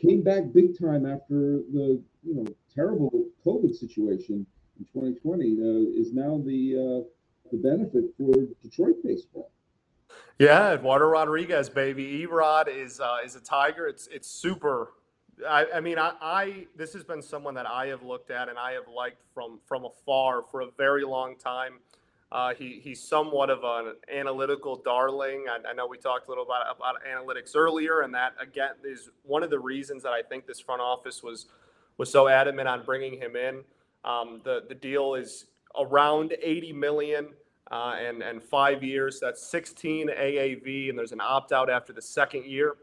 came 0.00 0.22
back 0.22 0.52
big 0.52 0.78
time 0.78 1.06
after 1.06 1.62
the 1.72 2.02
you 2.22 2.34
know 2.34 2.46
terrible 2.74 3.28
COVID 3.44 3.74
situation 3.74 4.46
in 4.78 4.84
2020 4.86 5.44
uh, 5.44 6.00
is 6.00 6.12
now 6.12 6.42
the 6.44 6.74
uh, 6.74 7.08
the 7.52 7.58
benefit 7.58 8.04
for 8.18 8.32
Detroit 8.62 8.96
baseball. 9.04 9.52
Yeah, 10.38 10.72
Eduardo 10.74 11.06
Rodriguez, 11.06 11.70
baby. 11.70 12.26
Erod 12.26 12.68
is 12.68 13.00
uh, 13.00 13.18
is 13.24 13.36
a 13.36 13.40
tiger. 13.40 13.86
It's 13.86 14.08
it's 14.08 14.28
super 14.28 14.90
I, 15.46 15.66
I, 15.74 15.80
mean, 15.80 15.98
I, 15.98 16.12
I, 16.20 16.66
this 16.76 16.92
has 16.94 17.04
been 17.04 17.20
someone 17.20 17.54
that 17.54 17.66
I 17.66 17.86
have 17.88 18.02
looked 18.02 18.30
at 18.30 18.48
and 18.48 18.58
I 18.58 18.72
have 18.72 18.88
liked 18.88 19.20
from 19.34 19.58
from 19.66 19.84
afar 19.84 20.42
for 20.50 20.62
a 20.62 20.68
very 20.78 21.04
long 21.04 21.36
time. 21.36 21.74
Uh, 22.32 22.54
he, 22.54 22.80
he's 22.82 23.02
somewhat 23.02 23.50
of 23.50 23.60
an 23.62 23.94
analytical 24.12 24.76
darling. 24.76 25.44
I, 25.48 25.70
I, 25.70 25.72
know 25.74 25.86
we 25.86 25.96
talked 25.96 26.26
a 26.26 26.30
little 26.30 26.44
about 26.44 26.74
about 26.74 26.96
analytics 27.06 27.54
earlier, 27.54 28.00
and 28.00 28.14
that 28.14 28.34
again 28.40 28.72
is 28.84 29.10
one 29.22 29.42
of 29.42 29.50
the 29.50 29.58
reasons 29.58 30.02
that 30.02 30.12
I 30.12 30.22
think 30.22 30.46
this 30.46 30.58
front 30.58 30.80
office 30.80 31.22
was 31.22 31.46
was 31.98 32.10
so 32.10 32.28
adamant 32.28 32.68
on 32.68 32.84
bringing 32.84 33.20
him 33.20 33.36
in. 33.36 33.62
Um, 34.04 34.40
the 34.44 34.64
the 34.68 34.74
deal 34.74 35.14
is 35.14 35.46
around 35.78 36.34
80 36.42 36.72
million. 36.72 37.28
Uh, 37.68 37.96
and 37.98 38.22
and 38.22 38.40
five 38.40 38.84
years. 38.84 39.18
That's 39.18 39.44
16 39.44 40.08
AAV, 40.08 40.88
and 40.88 40.96
there's 40.96 41.10
an 41.10 41.20
opt 41.20 41.50
out 41.50 41.68
after 41.68 41.92
the 41.92 42.00
second 42.00 42.44
year 42.44 42.76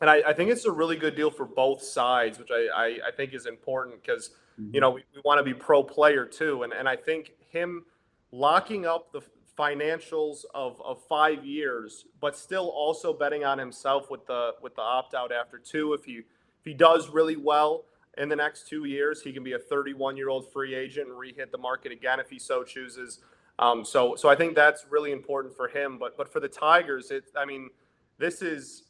and 0.00 0.08
I, 0.08 0.22
I, 0.28 0.32
think 0.32 0.50
it's 0.50 0.64
a 0.64 0.70
really 0.70 0.96
good 0.96 1.16
deal 1.16 1.30
for 1.30 1.44
both 1.44 1.82
sides, 1.82 2.38
which 2.38 2.50
I, 2.52 2.68
I, 2.74 2.86
I 3.08 3.10
think 3.16 3.34
is 3.34 3.46
important 3.46 4.02
because 4.02 4.30
mm-hmm. 4.60 4.74
you 4.74 4.80
know 4.80 4.90
we, 4.90 5.04
we 5.14 5.20
want 5.24 5.38
to 5.38 5.44
be 5.44 5.54
pro 5.54 5.82
player 5.82 6.24
too, 6.24 6.62
and 6.62 6.72
and 6.72 6.88
I 6.88 6.96
think 6.96 7.32
him 7.50 7.84
locking 8.30 8.86
up 8.86 9.12
the 9.12 9.22
financials 9.58 10.44
of, 10.54 10.80
of 10.82 11.02
five 11.08 11.44
years, 11.44 12.04
but 12.20 12.36
still 12.36 12.68
also 12.68 13.12
betting 13.12 13.44
on 13.44 13.58
himself 13.58 14.10
with 14.10 14.24
the 14.26 14.52
with 14.62 14.74
the 14.76 14.82
opt 14.82 15.14
out 15.14 15.32
after 15.32 15.58
two. 15.58 15.94
If 15.94 16.04
he 16.04 16.12
if 16.12 16.64
he 16.64 16.74
does 16.74 17.08
really 17.10 17.36
well 17.36 17.84
in 18.16 18.28
the 18.28 18.36
next 18.36 18.68
two 18.68 18.84
years, 18.84 19.22
he 19.22 19.32
can 19.32 19.42
be 19.42 19.52
a 19.52 19.58
31 19.58 20.16
year 20.16 20.28
old 20.28 20.50
free 20.52 20.74
agent 20.74 21.08
and 21.08 21.16
rehit 21.16 21.50
the 21.50 21.58
market 21.58 21.90
again 21.92 22.20
if 22.20 22.30
he 22.30 22.38
so 22.38 22.62
chooses. 22.62 23.18
Um, 23.58 23.84
so 23.84 24.14
so 24.14 24.28
I 24.28 24.36
think 24.36 24.54
that's 24.54 24.86
really 24.88 25.10
important 25.10 25.56
for 25.56 25.66
him. 25.66 25.98
But 25.98 26.16
but 26.16 26.32
for 26.32 26.38
the 26.38 26.48
Tigers, 26.48 27.10
it 27.10 27.24
I 27.36 27.44
mean 27.44 27.70
this 28.18 28.42
is 28.42 28.84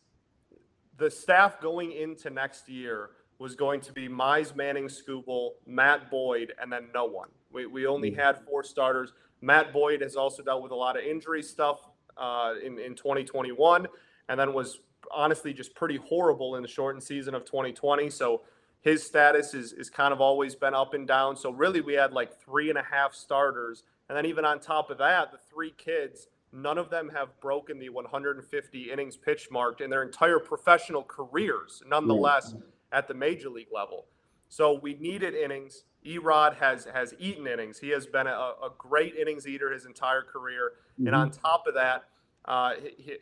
the 0.99 1.11
staff 1.11 1.61
going 1.61 1.93
into 1.93 2.29
next 2.29 2.69
year 2.69 3.11
was 3.39 3.55
going 3.55 3.81
to 3.81 3.93
be 3.93 4.09
Mize 4.09 4.55
Manning, 4.57 4.89
Skubal, 4.89 5.51
Matt 5.65 6.11
Boyd, 6.11 6.53
and 6.61 6.73
then 6.73 6.89
no 6.93 7.05
one. 7.05 7.29
We, 7.53 7.67
we 7.67 7.87
only 7.87 8.11
mm-hmm. 8.11 8.21
had 8.21 8.45
four 8.45 8.65
starters. 8.65 9.13
Matt 9.41 9.73
Boyd 9.73 10.01
has 10.01 10.17
also 10.17 10.43
dealt 10.43 10.63
with 10.63 10.73
a 10.73 10.77
lot 10.77 10.99
of 10.99 11.05
injury 11.05 11.43
stuff 11.43 11.81
uh, 12.17 12.55
in, 12.65 12.79
in 12.81 12.97
2021 12.97 13.87
and 14.29 14.41
then 14.41 14.53
was 14.53 14.81
honestly 15.13 15.53
just 15.53 15.75
pretty 15.77 15.97
horrible 15.97 16.57
in 16.57 16.63
the 16.63 16.69
shortened 16.69 17.03
season 17.03 17.35
of 17.35 17.45
2020. 17.45 18.11
So 18.11 18.43
his 18.81 19.05
status 19.05 19.55
is, 19.55 19.73
is 19.73 19.89
kind 19.89 20.13
of 20.13 20.21
always 20.21 20.57
been 20.57 20.75
up 20.75 20.95
and 20.95 21.07
down. 21.07 21.37
So 21.37 21.51
really, 21.51 21.81
we 21.81 21.95
had 21.95 22.13
like 22.13 22.41
three 22.41 22.71
and 22.71 22.79
a 22.79 22.83
half 22.83 23.15
starters. 23.15 23.85
And 24.09 24.19
then 24.19 24.27
even 24.27 24.45
on 24.45 24.59
top 24.59 24.91
of 24.91 24.99
that, 24.99 25.31
the 25.31 25.39
three 25.39 25.71
kids– 25.71 26.27
None 26.53 26.79
of 26.79 26.91
them 26.91 27.11
have 27.11 27.39
broken 27.41 27.79
the 27.79 27.91
150 27.91 28.91
innings 28.91 29.17
pitch 29.17 29.49
mark 29.51 29.81
in 29.81 29.91
their 29.91 30.03
entire 30.03 30.39
professional 30.39 31.03
careers, 31.03 31.83
nonetheless, 31.87 32.55
at 32.93 33.07
the 33.07 33.15
major 33.15 33.51
league 33.51 33.69
level. 33.73 34.07
So 34.49 34.79
we 34.81 34.95
needed 34.95 35.35
innings. 35.35 35.85
Erod 36.07 36.57
has 36.57 36.87
has 36.87 37.13
eaten 37.19 37.47
innings. 37.47 37.79
He 37.79 37.91
has 37.91 38.07
been 38.07 38.27
a, 38.27 38.31
a 38.31 38.71
great 38.79 39.15
innings 39.17 39.47
eater 39.47 39.71
his 39.73 39.85
entire 39.85 40.23
career. 40.23 40.73
Mm-hmm. 40.95 41.09
And 41.09 41.17
on 41.17 41.31
top 41.31 41.67
of 41.67 41.75
that, 41.75 42.05
uh, 42.47 42.73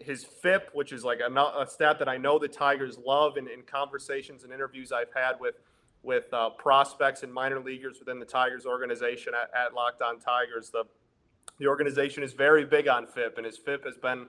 his 0.00 0.24
FIP, 0.24 0.70
which 0.72 0.92
is 0.92 1.04
like 1.04 1.18
a, 1.18 1.32
a, 1.32 1.66
stat 1.68 1.98
that 1.98 2.08
I 2.08 2.16
know 2.16 2.38
the 2.38 2.46
Tigers 2.46 2.96
love, 3.04 3.36
in, 3.36 3.48
in 3.48 3.62
conversations 3.62 4.44
and 4.44 4.52
interviews 4.52 4.92
I've 4.92 5.12
had 5.14 5.40
with 5.40 5.56
with 6.04 6.32
uh, 6.32 6.50
prospects 6.50 7.24
and 7.24 7.34
minor 7.34 7.58
leaguers 7.58 7.98
within 7.98 8.20
the 8.20 8.24
Tigers 8.24 8.64
organization 8.64 9.32
at, 9.34 9.50
at 9.58 9.74
Locked 9.74 10.02
On 10.02 10.20
Tigers, 10.20 10.70
the 10.70 10.84
the 11.58 11.66
organization 11.66 12.22
is 12.22 12.32
very 12.32 12.64
big 12.64 12.88
on 12.88 13.06
FIP, 13.06 13.36
and 13.36 13.46
his 13.46 13.56
FIP 13.56 13.84
has 13.84 13.96
been 13.96 14.26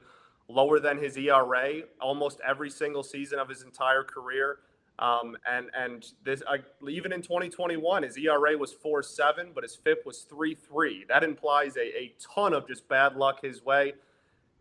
lower 0.47 0.79
than 0.79 0.97
his 0.97 1.17
ERA 1.17 1.81
almost 1.99 2.39
every 2.47 2.69
single 2.69 3.03
season 3.03 3.39
of 3.39 3.49
his 3.49 3.63
entire 3.63 4.03
career. 4.03 4.59
Um, 4.99 5.37
and 5.47 5.67
and 5.77 6.05
this 6.23 6.41
uh, 6.47 6.57
even 6.89 7.11
in 7.11 7.21
2021, 7.21 8.03
his 8.03 8.17
ERA 8.17 8.57
was 8.57 8.73
4.7, 8.73 9.53
but 9.53 9.63
his 9.63 9.75
FIP 9.75 10.05
was 10.05 10.25
3.3. 10.31 11.07
That 11.07 11.23
implies 11.23 11.77
a, 11.77 11.81
a 11.81 12.15
ton 12.19 12.53
of 12.53 12.67
just 12.67 12.87
bad 12.89 13.15
luck 13.15 13.41
his 13.41 13.63
way. 13.63 13.93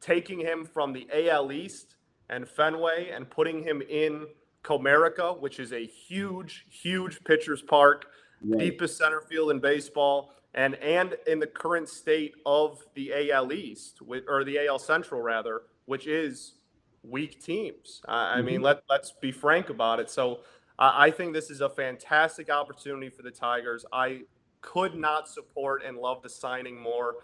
Taking 0.01 0.41
him 0.41 0.67
from 0.67 0.93
the 0.93 1.09
AL 1.13 1.53
East 1.53 1.97
and 2.29 2.47
Fenway 2.47 3.11
and 3.11 3.31
putting 3.31 3.63
him 3.63 3.81
in 3.89 4.27
Comerica, 4.63 5.41
which 5.41 5.59
is 5.59 5.73
a 5.73 5.87
huge, 5.87 6.67
huge 6.69 7.25
pitcher's 7.25 7.63
park, 7.63 8.07
right. 8.45 8.59
deepest 8.59 8.99
center 8.99 9.23
field 9.23 9.53
in 9.53 9.61
baseball 9.61 10.33
and 10.57 10.75
and 10.77 11.17
in 11.27 11.39
the 11.39 11.47
current 11.47 11.89
state 11.89 12.35
of 12.45 12.85
the 12.95 13.31
AL 13.31 13.53
East, 13.53 14.01
or 14.29 14.43
the 14.43 14.67
AL 14.67 14.79
Central 14.79 15.21
rather, 15.21 15.63
which 15.85 16.07
is 16.07 16.55
weak 17.03 17.43
teams. 17.43 18.01
I 18.09 18.43
mean, 18.43 18.57
mm-hmm. 18.57 18.65
let 18.65 18.83
let's 18.89 19.13
be 19.21 19.31
frank 19.31 19.69
about 19.69 20.01
it. 20.01 20.11
So 20.11 20.41
uh, 20.79 20.93
I 20.95 21.11
think 21.11 21.35
this 21.35 21.51
is 21.51 21.61
a 21.61 21.69
fantastic 21.69 22.51
opportunity 22.51 23.11
for 23.11 23.23
the 23.23 23.31
Tigers. 23.31 23.85
I 23.93 24.23
could 24.63 24.95
not 24.95 25.29
support 25.29 25.83
and 25.85 25.99
love 25.99 26.23
the 26.23 26.29
signing 26.29 26.81
more. 26.81 27.17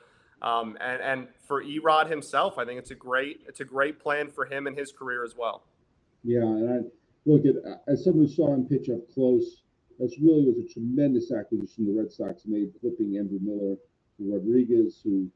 Um, 0.42 0.77
and 0.81 1.01
and 1.01 1.29
for 1.47 1.64
Erod 1.64 2.11
himself, 2.11 2.59
I 2.59 2.64
think 2.64 2.79
it's 2.79 2.90
a 2.90 2.97
great 2.97 3.40
it's 3.49 3.61
a 3.61 3.64
great 3.64 3.99
plan 3.99 4.29
for 4.31 4.45
him 4.45 4.66
and 4.66 4.77
his 4.77 4.92
career 4.92 5.25
as 5.25 5.37
well. 5.37 5.64
Yeah, 6.23 6.42
and 6.42 6.71
I 6.71 6.79
look 7.25 7.47
at 7.47 7.81
as 7.87 8.05
someone 8.05 8.27
who 8.27 8.33
saw 8.33 8.53
him 8.53 8.66
pitch 8.66 8.90
up 8.90 9.09
close 9.12 9.62
that's 10.02 10.18
really 10.18 10.44
was 10.44 10.58
a 10.58 10.66
tremendous 10.66 11.30
acquisition 11.30 11.86
the 11.86 11.96
Red 11.96 12.10
Sox 12.10 12.42
made, 12.44 12.72
flipping 12.80 13.16
Andrew 13.16 13.38
Miller 13.40 13.76
to 14.18 14.32
Rodriguez, 14.32 15.00
who, 15.04 15.30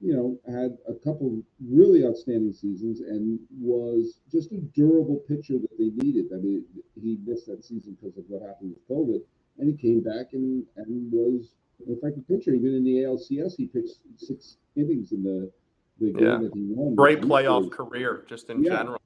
you 0.00 0.16
know, 0.16 0.38
had 0.50 0.78
a 0.88 0.94
couple 0.94 1.42
really 1.68 2.06
outstanding 2.06 2.54
seasons 2.54 3.00
and 3.00 3.38
was 3.60 4.20
just 4.32 4.52
a 4.52 4.58
durable 4.74 5.22
pitcher 5.28 5.58
that 5.58 5.78
they 5.78 5.90
needed. 6.02 6.32
I 6.32 6.38
mean, 6.38 6.64
he 6.98 7.18
missed 7.26 7.46
that 7.48 7.62
season 7.62 7.96
because 8.00 8.16
of 8.16 8.24
what 8.28 8.40
happened 8.40 8.74
with 8.74 8.88
COVID, 8.88 9.20
and 9.58 9.68
he 9.68 9.76
came 9.76 10.02
back 10.02 10.32
and 10.32 10.64
and 10.76 11.12
was 11.12 11.52
an 11.86 11.94
effective 11.94 12.26
pitcher. 12.26 12.54
Even 12.54 12.74
in 12.74 12.84
the 12.84 13.04
ALCS, 13.04 13.54
he 13.56 13.66
pitched 13.66 13.98
six 14.16 14.56
innings 14.76 15.12
in 15.12 15.22
the 15.22 15.52
the 16.00 16.12
game 16.12 16.26
yeah. 16.26 16.38
that 16.38 16.54
he 16.54 16.64
won. 16.70 16.94
Great 16.94 17.20
playoff 17.20 17.70
career, 17.70 18.24
just 18.26 18.48
in 18.48 18.62
yeah. 18.62 18.78
general. 18.78 19.00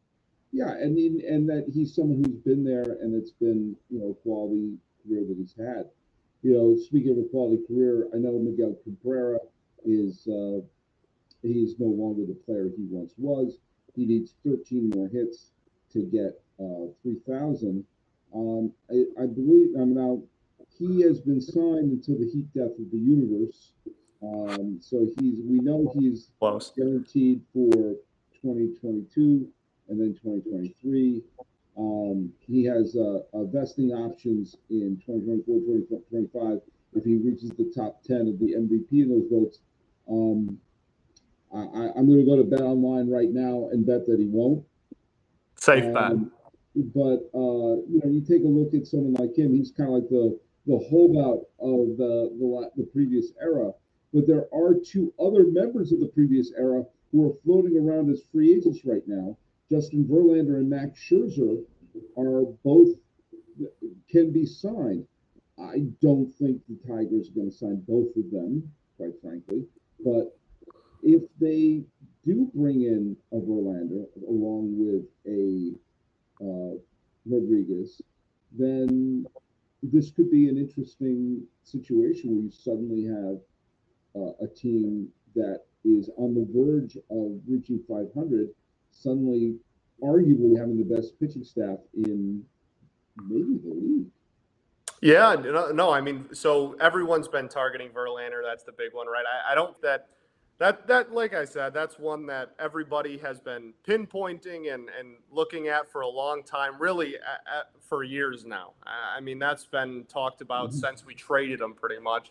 Yeah, 0.53 0.71
and 0.71 0.97
and 0.99 1.49
that 1.49 1.67
he's 1.73 1.95
someone 1.95 2.23
who's 2.25 2.39
been 2.39 2.65
there, 2.65 2.97
and 3.01 3.15
it's 3.15 3.33
been 3.33 3.77
you 3.89 3.99
know 3.99 4.15
quality 4.23 4.79
career 5.07 5.25
that 5.27 5.37
he's 5.37 5.55
had. 5.57 5.91
You 6.43 6.55
know, 6.55 6.77
speaking 6.77 7.13
of 7.13 7.19
a 7.19 7.29
quality 7.29 7.63
career, 7.67 8.09
I 8.15 8.19
know 8.19 8.39
Miguel 8.39 8.77
Cabrera 8.85 9.39
is 9.85 10.27
uh, 10.27 10.61
he's 11.43 11.79
no 11.79 11.87
longer 11.87 12.25
the 12.27 12.39
player 12.47 12.71
he 12.77 12.87
once 12.89 13.15
was. 13.19 13.59
He 13.95 14.07
needs 14.07 14.35
13 14.45 14.91
more 14.95 15.09
hits 15.09 15.51
to 15.93 16.03
get 16.05 16.41
uh, 16.59 16.93
3,000. 17.03 17.85
Um, 18.35 18.73
I, 18.91 19.23
I, 19.23 19.27
believe 19.27 19.75
I'm 19.77 19.93
now 19.93 20.23
he 20.79 21.03
has 21.03 21.21
been 21.21 21.41
signed 21.41 21.91
until 21.91 22.17
the 22.17 22.31
heat 22.31 22.53
death 22.55 22.79
of 22.79 22.91
the 22.93 22.99
universe. 22.99 23.73
Um, 24.23 24.79
so 24.81 25.09
he's 25.19 25.41
we 25.45 25.59
know 25.59 25.93
he's 25.99 26.31
Close. 26.39 26.73
guaranteed 26.77 27.43
for 27.53 27.97
2022 28.41 29.49
and 29.89 30.01
then 30.01 30.15
2023. 30.23 31.23
Um, 31.81 32.31
he 32.41 32.63
has 32.65 32.95
uh, 32.95 33.21
uh, 33.33 33.45
vesting 33.45 33.91
options 33.93 34.55
in 34.69 35.01
2024, 35.07 35.79
2025 35.89 36.61
if 36.93 37.05
he 37.05 37.17
reaches 37.17 37.51
the 37.51 37.73
top 37.75 38.03
10 38.05 38.29
of 38.29 38.39
the 38.39 38.53
MVP 38.53 38.93
in 38.93 39.09
those 39.09 39.29
votes. 39.31 39.61
Um, 40.11 40.59
I, 41.55 41.99
am 41.99 42.07
going 42.07 42.19
to 42.19 42.27
go 42.27 42.37
to 42.37 42.45
Bet 42.45 42.61
Online 42.61 43.09
right 43.09 43.31
now 43.31 43.71
and 43.73 43.87
bet 43.87 44.07
that 44.07 44.21
he 44.21 44.27
won't. 44.27 44.63
Safe 45.57 45.85
um, 45.85 46.25
bet. 46.75 46.93
But 46.95 47.31
uh, 47.35 47.81
you 47.89 48.01
know, 48.05 48.11
you 48.11 48.21
take 48.21 48.45
a 48.45 48.47
look 48.47 48.75
at 48.75 48.87
someone 48.87 49.15
like 49.15 49.37
him. 49.37 49.55
He's 49.55 49.73
kind 49.73 49.89
of 49.89 49.95
like 49.95 50.09
the 50.09 50.39
the 50.67 50.79
holdout 50.79 51.47
of 51.59 51.97
the, 51.97 52.31
the 52.39 52.71
the 52.77 52.85
previous 52.93 53.33
era. 53.41 53.73
But 54.13 54.27
there 54.27 54.47
are 54.53 54.75
two 54.75 55.13
other 55.19 55.47
members 55.47 55.93
of 55.93 56.01
the 56.01 56.07
previous 56.07 56.53
era 56.57 56.85
who 57.11 57.29
are 57.29 57.35
floating 57.43 57.77
around 57.79 58.11
as 58.11 58.23
free 58.31 58.55
agents 58.55 58.85
right 58.85 59.03
now. 59.07 59.37
Justin 59.71 60.05
Verlander 60.05 60.57
and 60.57 60.69
Max 60.69 60.99
Scherzer 61.01 61.63
are 62.17 62.43
both 62.65 62.89
can 64.09 64.33
be 64.33 64.47
signed. 64.47 65.07
I 65.59 65.85
don't 66.01 66.33
think 66.35 66.63
the 66.69 66.79
Tigers 66.87 67.29
are 67.29 67.35
going 67.35 67.51
to 67.51 67.57
sign 67.57 67.85
both 67.87 68.17
of 68.17 68.31
them, 68.31 68.73
quite 68.97 69.21
frankly. 69.23 69.67
But 70.05 70.37
if 71.03 71.23
they 71.41 71.85
do 72.25 72.51
bring 72.55 72.83
in 72.83 73.17
a 73.33 73.37
Verlander 73.37 74.07
along 74.29 74.75
with 74.77 75.05
a 75.27 75.75
uh, 76.43 76.77
Rodriguez, 77.27 78.01
then 78.59 79.27
this 79.83 80.11
could 80.11 80.31
be 80.31 80.49
an 80.49 80.59
interesting 80.59 81.43
situation 81.63 82.35
where 82.35 82.45
you 82.45 82.51
suddenly 82.51 83.05
have 83.05 83.41
uh, 84.17 84.33
a 84.45 84.49
team 84.49 85.09
that 85.35 85.61
is 85.85 86.11
on 86.17 86.35
the 86.35 86.47
verge 86.53 86.97
of 87.11 87.41
reaching 87.47 87.81
500, 87.89 88.49
suddenly 88.91 89.57
arguably 90.03 90.59
having 90.59 90.79
the 90.79 90.95
best 90.95 91.19
pitching 91.21 91.45
staff 91.45 91.79
in 91.95 92.43
maybe 93.29 93.59
the 93.63 93.75
league. 93.75 94.07
Yeah, 95.03 95.35
no, 95.35 95.71
no, 95.71 95.91
I 95.91 96.01
mean, 96.01 96.27
so 96.33 96.77
everyone's 96.79 97.29
been 97.29 97.49
targeting 97.49 97.89
Verlander. 97.91 98.43
That's 98.45 98.65
the 98.65 98.73
big 98.73 98.93
one, 98.93 99.07
right? 99.07 99.25
I, 99.27 99.53
I 99.53 99.55
don't 99.55 99.81
that 99.81 100.09
that 100.59 100.87
that 100.89 101.13
like 101.13 101.33
I 101.33 101.47
said, 101.47 101.73
that's 101.73 101.99
one 101.99 102.27
that 102.27 102.51
everybody 102.59 103.17
has 103.19 103.41
been 103.41 103.73
pinpointing 103.89 104.73
and 104.73 104.91
and 104.99 105.17
looking 105.31 105.69
at 105.69 105.91
for 105.91 106.03
a 106.03 106.09
long 106.09 106.43
time, 106.43 106.79
really 106.79 107.17
at, 107.17 107.23
at, 107.23 107.83
for 107.89 108.05
years 108.05 108.45
now. 108.45 108.75
I 108.87 109.21
mean, 109.21 109.39
that's 109.39 109.65
been 109.65 110.05
talked 110.05 110.43
about 110.43 110.69
mm-hmm. 110.69 110.79
since 110.79 111.05
we 111.05 111.15
traded 111.15 111.63
him, 111.63 111.73
pretty 111.73 111.99
much. 111.99 112.31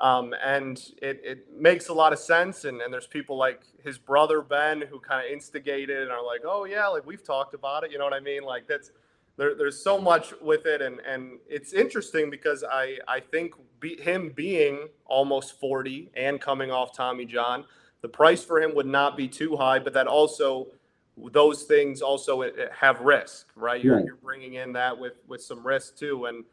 Um, 0.00 0.34
and 0.44 0.78
it, 1.00 1.20
it 1.24 1.46
makes 1.56 1.88
a 1.88 1.94
lot 1.94 2.12
of 2.12 2.18
sense. 2.18 2.64
And, 2.64 2.80
and 2.80 2.92
there's 2.92 3.06
people 3.06 3.36
like 3.36 3.62
his 3.82 3.96
brother 3.96 4.42
Ben 4.42 4.82
who 4.82 4.98
kind 4.98 5.24
of 5.24 5.32
instigated 5.32 6.02
and 6.02 6.10
are 6.10 6.24
like, 6.24 6.40
oh 6.44 6.64
yeah, 6.64 6.86
like 6.88 7.06
we've 7.06 7.24
talked 7.24 7.54
about 7.54 7.84
it. 7.84 7.92
You 7.92 7.98
know 7.98 8.04
what 8.04 8.12
I 8.12 8.20
mean? 8.20 8.42
Like 8.42 8.66
that's 8.66 8.90
there, 9.36 9.54
there's 9.54 9.82
so 9.82 10.00
much 10.00 10.32
with 10.40 10.66
it, 10.66 10.80
and 10.80 11.00
and 11.00 11.38
it's 11.48 11.72
interesting 11.72 12.30
because 12.30 12.64
I 12.64 12.98
I 13.08 13.20
think 13.20 13.54
be, 13.80 14.00
him 14.00 14.30
being 14.30 14.88
almost 15.06 15.58
40 15.58 16.10
and 16.14 16.40
coming 16.40 16.70
off 16.70 16.96
Tommy 16.96 17.24
John, 17.24 17.64
the 18.00 18.08
price 18.08 18.44
for 18.44 18.60
him 18.60 18.74
would 18.74 18.86
not 18.86 19.16
be 19.16 19.26
too 19.26 19.56
high, 19.56 19.78
but 19.78 19.92
that 19.94 20.06
also 20.06 20.68
those 21.16 21.64
things 21.64 22.02
also 22.02 22.48
have 22.72 23.00
risk, 23.00 23.48
right? 23.54 23.82
You're, 23.82 24.00
you're 24.00 24.16
bringing 24.16 24.54
in 24.54 24.72
that 24.74 24.96
with 24.98 25.14
with 25.26 25.42
some 25.42 25.66
risk 25.66 25.96
too, 25.96 26.26
and 26.26 26.44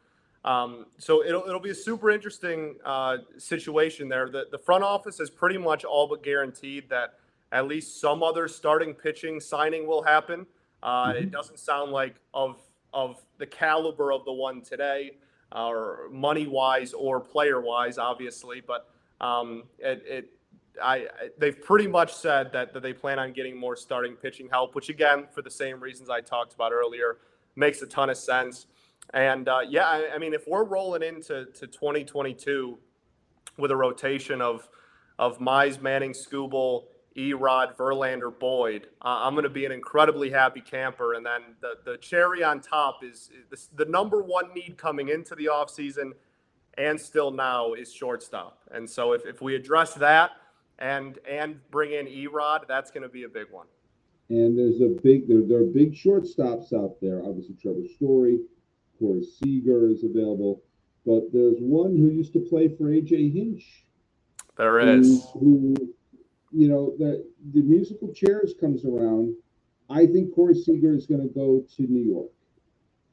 um, 0.44 0.86
so 0.98 1.24
it'll 1.24 1.44
it'll 1.44 1.60
be 1.60 1.70
a 1.70 1.74
super 1.74 2.10
interesting 2.10 2.76
uh, 2.84 3.18
situation 3.38 4.08
there. 4.08 4.28
The 4.28 4.46
the 4.50 4.58
front 4.58 4.82
office 4.84 5.18
has 5.18 5.30
pretty 5.30 5.58
much 5.58 5.84
all 5.84 6.08
but 6.08 6.22
guaranteed 6.22 6.88
that 6.90 7.14
at 7.52 7.68
least 7.68 8.00
some 8.00 8.22
other 8.22 8.48
starting 8.48 8.94
pitching 8.94 9.38
signing 9.38 9.86
will 9.86 10.02
happen. 10.02 10.46
Uh, 10.82 11.06
mm-hmm. 11.06 11.18
It 11.24 11.30
doesn't 11.30 11.58
sound 11.58 11.92
like 11.92 12.16
of 12.34 12.60
of 12.92 13.22
the 13.38 13.46
caliber 13.46 14.12
of 14.12 14.24
the 14.24 14.32
one 14.32 14.62
today, 14.62 15.12
uh, 15.54 15.66
or 15.66 16.08
money 16.10 16.46
wise 16.46 16.92
or 16.92 17.20
player 17.20 17.60
wise, 17.60 17.98
obviously. 17.98 18.60
But 18.60 18.88
um, 19.20 19.64
it, 19.78 20.02
it 20.06 20.30
I, 20.82 21.06
they've 21.38 21.60
pretty 21.60 21.86
much 21.86 22.14
said 22.14 22.52
that, 22.52 22.72
that 22.72 22.82
they 22.82 22.92
plan 22.92 23.18
on 23.18 23.32
getting 23.32 23.56
more 23.56 23.76
starting 23.76 24.14
pitching 24.14 24.48
help, 24.48 24.74
which 24.74 24.88
again, 24.88 25.26
for 25.32 25.42
the 25.42 25.50
same 25.50 25.80
reasons 25.80 26.10
I 26.10 26.20
talked 26.20 26.54
about 26.54 26.72
earlier, 26.72 27.18
makes 27.56 27.82
a 27.82 27.86
ton 27.86 28.10
of 28.10 28.16
sense. 28.16 28.66
And 29.12 29.48
uh, 29.48 29.60
yeah, 29.68 29.86
I, 29.86 30.14
I, 30.14 30.18
mean, 30.18 30.32
if 30.32 30.46
we're 30.46 30.64
rolling 30.64 31.02
into 31.02 31.46
to 31.46 31.66
2022 31.66 32.78
with 33.58 33.70
a 33.70 33.76
rotation 33.76 34.40
of 34.40 34.68
of 35.18 35.38
Mize, 35.38 35.80
Manning, 35.80 36.12
Skubal, 36.12 36.84
Erod, 37.16 37.76
Verlander, 37.76 38.36
Boyd. 38.36 38.88
Uh, 39.02 39.20
I'm 39.22 39.34
going 39.34 39.44
to 39.44 39.50
be 39.50 39.66
an 39.66 39.72
incredibly 39.72 40.30
happy 40.30 40.60
camper. 40.60 41.14
And 41.14 41.24
then 41.24 41.42
the, 41.60 41.74
the 41.84 41.98
cherry 41.98 42.42
on 42.42 42.60
top 42.60 43.04
is, 43.04 43.30
is 43.52 43.68
the, 43.76 43.84
the 43.84 43.90
number 43.90 44.22
one 44.22 44.52
need 44.54 44.76
coming 44.78 45.08
into 45.08 45.34
the 45.34 45.46
offseason 45.46 46.12
and 46.78 46.98
still 46.98 47.30
now 47.30 47.74
is 47.74 47.92
shortstop. 47.92 48.58
And 48.70 48.88
so 48.88 49.12
if, 49.12 49.26
if 49.26 49.42
we 49.42 49.54
address 49.54 49.94
that 49.94 50.30
and 50.78 51.18
and 51.28 51.60
bring 51.70 51.92
in 51.92 52.06
Erod, 52.06 52.66
that's 52.66 52.90
going 52.90 53.02
to 53.02 53.08
be 53.08 53.24
a 53.24 53.28
big 53.28 53.46
one. 53.50 53.66
And 54.30 54.58
there's 54.58 54.80
a 54.80 54.98
big 55.02 55.28
there, 55.28 55.42
there 55.42 55.58
are 55.58 55.64
big 55.64 55.94
shortstops 55.94 56.72
out 56.72 56.96
there. 57.02 57.22
Obviously, 57.22 57.56
Trevor 57.60 57.86
Story, 57.94 58.38
Corey 59.02 59.24
Seager 59.24 59.88
is 59.88 60.04
available, 60.04 60.62
but 61.04 61.32
there's 61.32 61.58
one 61.58 61.96
who 61.96 62.08
used 62.08 62.32
to 62.34 62.40
play 62.40 62.68
for 62.68 62.84
AJ 62.84 63.34
Hinch. 63.34 63.84
There 64.56 64.78
is. 64.78 65.26
Who, 65.32 65.74
who 65.76 65.94
you 66.52 66.68
know, 66.68 66.94
the 66.98 67.26
the 67.52 67.62
musical 67.62 68.12
chairs 68.12 68.54
comes 68.60 68.84
around, 68.84 69.34
I 69.90 70.06
think 70.06 70.34
Corey 70.34 70.54
Seager 70.54 70.94
is 70.94 71.06
going 71.06 71.22
to 71.22 71.34
go 71.34 71.64
to 71.76 71.82
New 71.82 72.04
York. 72.04 72.30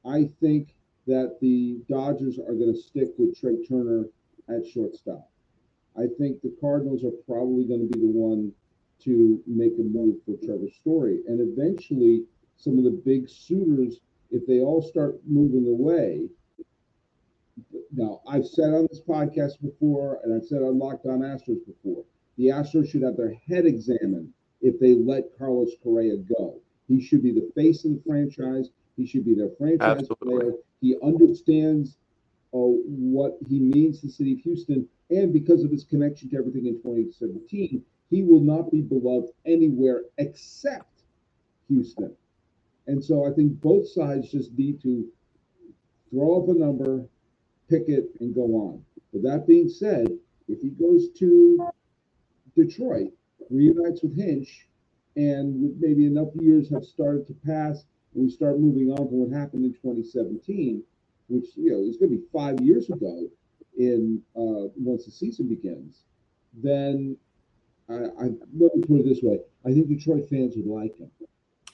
I 0.06 0.30
think 0.40 0.76
that 1.08 1.38
the 1.42 1.80
Dodgers 1.90 2.38
are 2.38 2.54
going 2.54 2.74
to 2.74 2.80
stick 2.80 3.10
with 3.18 3.40
Trea 3.40 3.66
Turner 3.68 4.06
at 4.48 4.68
shortstop. 4.68 5.30
I 5.98 6.06
think 6.20 6.42
the 6.42 6.56
Cardinals 6.62 7.04
are 7.04 7.16
probably 7.26 7.66
going 7.66 7.90
to 7.90 7.98
be 7.98 8.00
the 8.00 8.12
one 8.12 8.52
to 9.04 9.42
make 9.48 9.74
a 9.80 9.82
move 9.82 10.18
for 10.26 10.36
Trevor 10.46 10.70
Story. 10.82 11.22
And 11.28 11.40
eventually, 11.40 12.26
some 12.58 12.78
of 12.78 12.84
the 12.84 13.02
big 13.06 13.30
suitors, 13.30 14.02
if 14.32 14.46
they 14.48 14.60
all 14.62 14.82
start 14.82 15.20
moving 15.26 15.68
away, 15.68 16.30
now 17.92 18.22
I've 18.28 18.46
said 18.46 18.74
on 18.74 18.88
this 18.90 19.02
podcast 19.02 19.62
before, 19.62 20.20
and 20.24 20.34
I've 20.34 20.46
said 20.46 20.62
on 20.62 20.78
Locked 20.78 21.06
On 21.06 21.20
Astros 21.20 21.66
before, 21.66 22.04
the 22.38 22.48
Astros 22.48 22.90
should 22.90 23.02
have 23.02 23.18
their 23.18 23.34
head 23.48 23.66
examined 23.66 24.32
if 24.62 24.80
they 24.80 24.94
let 24.94 25.38
Carlos 25.38 25.72
Correa 25.84 26.18
go. 26.18 26.60
He 26.88 27.02
should 27.02 27.24
be 27.24 27.32
the 27.32 27.52
face 27.56 27.86
of 27.86 27.92
the 27.92 28.02
franchise. 28.06 28.70
He 28.98 29.06
should 29.06 29.26
be 29.26 29.36
their 29.36 29.50
franchise 29.58 30.08
Absolutely. 30.10 30.40
player. 30.40 30.52
He 30.82 30.98
understands 31.04 31.98
uh, 32.54 32.58
what 32.58 33.38
he 33.48 33.60
means 33.60 34.02
to 34.02 34.08
the 34.08 34.14
city 34.14 34.34
of 34.34 34.40
Houston. 34.40 34.88
And 35.10 35.34
because 35.34 35.64
of 35.64 35.72
his 35.72 35.84
connection 35.84 36.30
to 36.30 36.38
everything 36.38 36.68
in 36.68 36.76
2017, 36.76 37.84
he 38.10 38.24
will 38.24 38.40
not 38.40 38.72
be 38.72 38.82
beloved 38.82 39.30
anywhere 39.46 40.04
except 40.18 41.04
Houston. 41.68 42.16
And 42.90 43.06
so 43.06 43.24
I 43.24 43.32
think 43.36 43.62
both 43.62 43.88
sides 43.88 44.32
just 44.32 44.52
need 44.58 44.82
to 44.82 45.08
throw 46.10 46.42
up 46.42 46.50
a 46.50 46.58
number, 46.58 47.06
pick 47.70 47.88
it, 47.88 48.10
and 48.20 48.34
go 48.34 48.46
on. 48.56 48.84
But 49.14 49.22
that 49.22 49.46
being 49.46 49.70
said, 49.70 50.08
if 50.48 50.60
he 50.60 50.70
goes 50.70 51.10
to 51.20 51.70
Detroit 52.56 53.12
reunites 53.52 54.02
with 54.02 54.18
Hinch, 54.18 54.68
and 55.16 55.80
maybe 55.80 56.08
enough 56.08 56.30
years 56.40 56.68
have 56.72 56.84
started 56.84 57.28
to 57.28 57.34
pass, 57.46 57.86
and 58.16 58.24
we 58.24 58.32
start 58.32 58.60
moving 58.60 58.90
on 58.90 59.08
from 59.08 59.20
what 59.20 59.38
happened 59.38 59.66
in 59.66 59.74
2017, 59.74 60.82
which 61.28 61.46
you 61.58 61.72
know 61.72 61.88
is 61.88 61.98
going 61.98 62.10
to 62.10 62.18
be 62.18 62.24
five 62.34 62.60
years 62.60 62.90
ago. 62.90 63.30
In 63.78 64.22
uh, 64.36 64.74
once 64.76 65.06
the 65.06 65.12
season 65.12 65.48
begins, 65.48 66.06
then 66.54 67.16
I, 67.88 67.94
I 67.94 68.26
let 68.58 68.76
me 68.76 68.82
put 68.82 69.02
it 69.02 69.06
this 69.06 69.22
way: 69.22 69.40
I 69.64 69.74
think 69.74 69.88
Detroit 69.90 70.28
fans 70.28 70.56
would 70.58 70.66
like 70.66 70.98
him. 70.98 71.12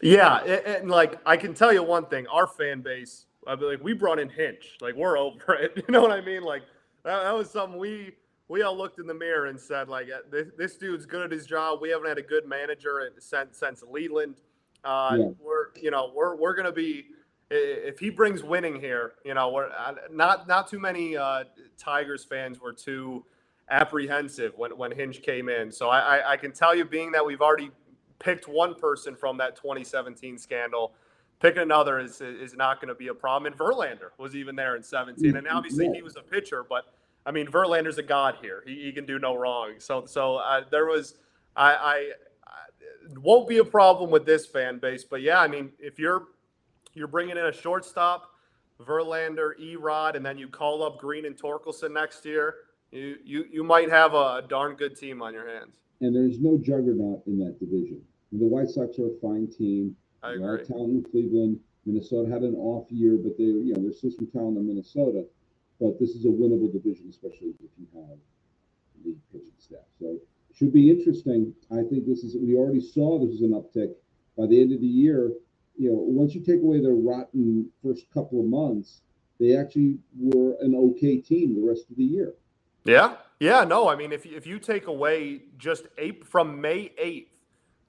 Yeah, 0.01 0.38
and 0.43 0.89
like 0.89 1.19
I 1.25 1.38
can 1.38 1.53
tell 1.53 1.71
you 1.71 1.81
one 1.84 2.05
thing, 2.05 2.27
our 2.27 2.47
fan 2.47 2.81
base, 2.81 3.25
I 3.47 3.55
mean, 3.55 3.69
like 3.69 3.84
we 3.84 3.93
brought 3.93 4.19
in 4.19 4.29
Hinch, 4.29 4.77
like 4.81 4.95
we're 4.95 5.17
over 5.17 5.53
it. 5.55 5.73
You 5.88 5.91
know 5.91 6.01
what 6.01 6.12
I 6.12 6.21
mean? 6.21 6.43
Like 6.43 6.63
that, 7.03 7.23
that 7.23 7.34
was 7.34 7.49
something 7.49 7.79
we 7.79 8.13
we 8.47 8.62
all 8.62 8.77
looked 8.77 8.99
in 8.99 9.08
the 9.08 9.13
mirror 9.13 9.47
and 9.47 9.60
said, 9.60 9.89
like, 9.89 10.08
this, 10.29 10.49
this 10.55 10.77
dude's 10.77 11.05
good 11.05 11.23
at 11.23 11.31
his 11.31 11.47
job. 11.47 11.79
We 11.81 11.89
haven't 11.89 12.08
had 12.08 12.19
a 12.19 12.23
good 12.23 12.45
manager 12.47 13.12
since 13.19 13.58
since 13.58 13.84
Leyland. 13.89 14.41
Uh, 14.84 15.17
yeah. 15.17 15.25
We're 15.39 15.67
you 15.81 15.91
know 15.91 16.12
we're 16.13 16.36
we're 16.36 16.55
gonna 16.55 16.71
be 16.71 17.05
if 17.49 17.99
he 17.99 18.10
brings 18.10 18.43
winning 18.43 18.79
here. 18.79 19.13
You 19.23 19.34
know, 19.34 19.49
we're 19.51 19.69
not 20.12 20.47
not 20.47 20.67
too 20.67 20.79
many 20.79 21.17
uh, 21.17 21.45
Tigers 21.77 22.23
fans 22.23 22.60
were 22.60 22.73
too 22.73 23.25
apprehensive 23.69 24.53
when 24.58 24.77
when 24.77 24.91
Hinch 24.91 25.21
came 25.21 25.49
in. 25.49 25.71
So 25.71 25.89
I, 25.89 26.17
I, 26.17 26.31
I 26.34 26.38
can 26.38 26.51
tell 26.51 26.75
you, 26.75 26.86
being 26.86 27.12
that 27.13 27.25
we've 27.25 27.41
already 27.41 27.71
picked 28.19 28.47
one 28.47 28.75
person 28.75 29.15
from 29.15 29.38
that 29.38 29.56
2017 29.56 30.38
scandal. 30.38 30.93
Picking 31.41 31.62
another 31.62 31.99
is 31.99 32.21
is 32.21 32.56
not 32.56 32.80
going 32.80 32.88
to 32.88 32.95
be 32.95 33.10
a 33.10 33.13
problem. 33.13 33.51
And 33.51 33.60
Verlander 33.60 34.12
was 34.17 34.36
even 34.36 34.56
there 34.56 34.75
in 34.75 34.84
17, 34.84 35.36
and 35.36 35.47
obviously 35.47 35.89
he 35.93 36.01
was 36.01 36.15
a 36.15 36.21
pitcher, 36.21 36.65
but 36.67 36.86
I 37.25 37.32
mean, 37.32 37.47
Verlander's 37.47 37.97
a 37.97 38.04
god 38.04 38.38
here. 38.41 38.63
He, 38.65 38.84
he 38.84 38.91
can 38.91 39.06
do 39.06 39.19
no 39.19 39.36
wrong. 39.36 39.73
So 39.80 40.06
so 40.06 40.38
uh, 40.38 40.62
there 40.69 40.86
was, 40.86 41.15
I, 41.56 41.73
I, 41.73 42.12
I 42.47 42.62
won't 43.17 43.47
be 43.47 43.58
a 43.58 43.65
problem 43.65 44.12
with 44.12 44.25
this 44.25 44.45
fan 44.45 44.80
base. 44.80 45.04
But 45.04 45.21
yeah, 45.21 45.39
I 45.39 45.47
mean, 45.47 45.71
if 45.80 45.99
you're 45.99 46.28
you're 46.93 47.08
bringing 47.08 47.38
in 47.38 47.45
a 47.45 47.54
shortstop, 47.54 48.32
Verlander, 48.82 49.51
Erod, 49.60 50.15
and 50.15 50.25
then 50.25 50.38
you 50.38 50.47
call 50.47 50.84
up 50.84 50.99
Green 50.99 51.25
and 51.25 51.38
Torkelson 51.38 51.91
next 51.91 52.25
year. 52.25 52.56
You 52.91 53.17
you 53.23 53.45
you 53.51 53.63
might 53.63 53.89
have 53.89 54.13
a 54.13 54.43
darn 54.47 54.75
good 54.75 54.95
team 54.95 55.21
on 55.21 55.34
your 55.34 55.47
hands. 55.47 55.75
And 56.01 56.15
there's 56.15 56.39
no 56.39 56.58
juggernaut 56.58 57.23
in 57.25 57.38
that 57.39 57.60
division. 57.60 58.01
The 58.31 58.45
White 58.45 58.69
Sox 58.69 58.99
are 58.99 59.08
a 59.08 59.19
fine 59.21 59.47
team. 59.47 59.95
I 60.23 60.34
agree. 60.34 60.65
talent 60.65 61.05
in 61.05 61.12
Cleveland. 61.12 61.60
Minnesota 61.86 62.29
had 62.29 62.41
an 62.41 62.55
off 62.55 62.91
year, 62.91 63.17
but 63.17 63.38
they, 63.38 63.43
you 63.43 63.73
know, 63.73 63.81
there's 63.81 63.99
still 63.99 64.12
some 64.12 64.27
talent 64.27 64.58
in 64.58 64.67
Minnesota. 64.67 65.25
But 65.79 65.99
this 65.99 66.12
is 66.12 66.25
a 66.25 66.29
winnable 66.29 66.71
division, 66.71 67.08
especially 67.10 67.53
if 67.63 67.71
you 67.77 67.88
have 67.93 68.17
the 69.03 69.15
pitching 69.31 69.51
staff. 69.60 69.86
So 69.99 70.17
it 70.49 70.55
should 70.55 70.73
be 70.73 70.89
interesting. 70.89 71.53
I 71.71 71.84
think 71.84 72.05
this 72.05 72.23
is. 72.23 72.36
We 72.36 72.55
already 72.55 72.81
saw 72.81 73.19
this 73.19 73.36
is 73.36 73.41
an 73.41 73.51
uptick 73.51 73.93
by 74.38 74.47
the 74.47 74.60
end 74.62 74.73
of 74.73 74.81
the 74.81 74.88
year. 74.88 75.31
You 75.77 75.91
know, 75.91 75.97
once 75.97 76.34
you 76.34 76.41
take 76.41 76.62
away 76.62 76.81
their 76.81 76.93
rotten 76.93 77.69
first 77.84 78.10
couple 78.13 78.39
of 78.39 78.45
months, 78.45 79.01
they 79.39 79.55
actually 79.55 79.99
were 80.17 80.55
an 80.62 80.73
okay 80.75 81.17
team 81.17 81.55
the 81.55 81.67
rest 81.67 81.89
of 81.89 81.97
the 81.97 82.05
year. 82.05 82.34
Yeah, 82.86 83.15
yeah, 83.39 83.63
no. 83.63 83.89
I 83.89 83.95
mean, 83.95 84.12
if 84.13 84.26
you, 84.28 84.38
if 84.38 84.48
you 84.48 84.60
take 84.60 84.88
away 84.88 85.41
just 85.58 85.88
eight 85.98 86.28
from 86.28 86.62
May 86.62 86.91
eighth 87.00 87.32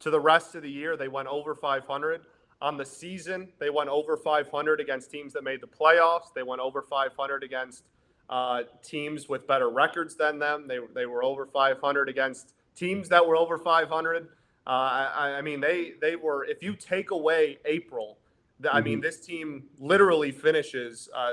to 0.01 0.11
the 0.11 0.21
rest 0.21 0.55
of 0.55 0.63
the 0.63 0.71
year, 0.71 0.97
they 0.97 1.09
went 1.09 1.29
over 1.29 1.55
500. 1.55 2.23
On 2.63 2.79
the 2.79 2.87
season, 2.87 3.49
they 3.61 3.71
went 3.71 3.91
over 3.91 4.17
500 4.17 4.81
against 4.81 5.11
teams 5.11 5.35
that 5.35 5.45
made 5.45 5.61
the 5.61 5.69
playoffs. 5.69 6.33
They 6.35 6.45
went 6.45 6.63
over 6.63 6.83
500 6.83 7.45
against 7.45 7.85
uh, 8.31 8.63
teams 8.83 9.29
with 9.29 9.47
better 9.47 9.71
records 9.71 10.17
than 10.17 10.39
them. 10.39 10.67
They 10.69 10.79
they 10.95 11.07
were 11.07 11.25
over 11.25 11.47
500 11.47 12.09
against 12.09 12.55
teams 12.77 13.11
that 13.11 13.27
were 13.27 13.37
over 13.37 13.59
500. 13.59 14.29
Uh, 14.67 14.71
I, 14.71 15.37
I 15.39 15.43
mean, 15.43 15.61
they 15.61 15.95
they 16.01 16.17
were. 16.17 16.45
If 16.47 16.63
you 16.63 16.77
take 16.77 17.11
away 17.13 17.59
April, 17.67 18.19
th- 18.63 18.75
I 18.75 18.81
mean, 18.81 19.03
this 19.03 19.21
team 19.21 19.65
literally 19.79 20.33
finishes 20.33 21.11
uh, 21.15 21.19
uh, 21.19 21.33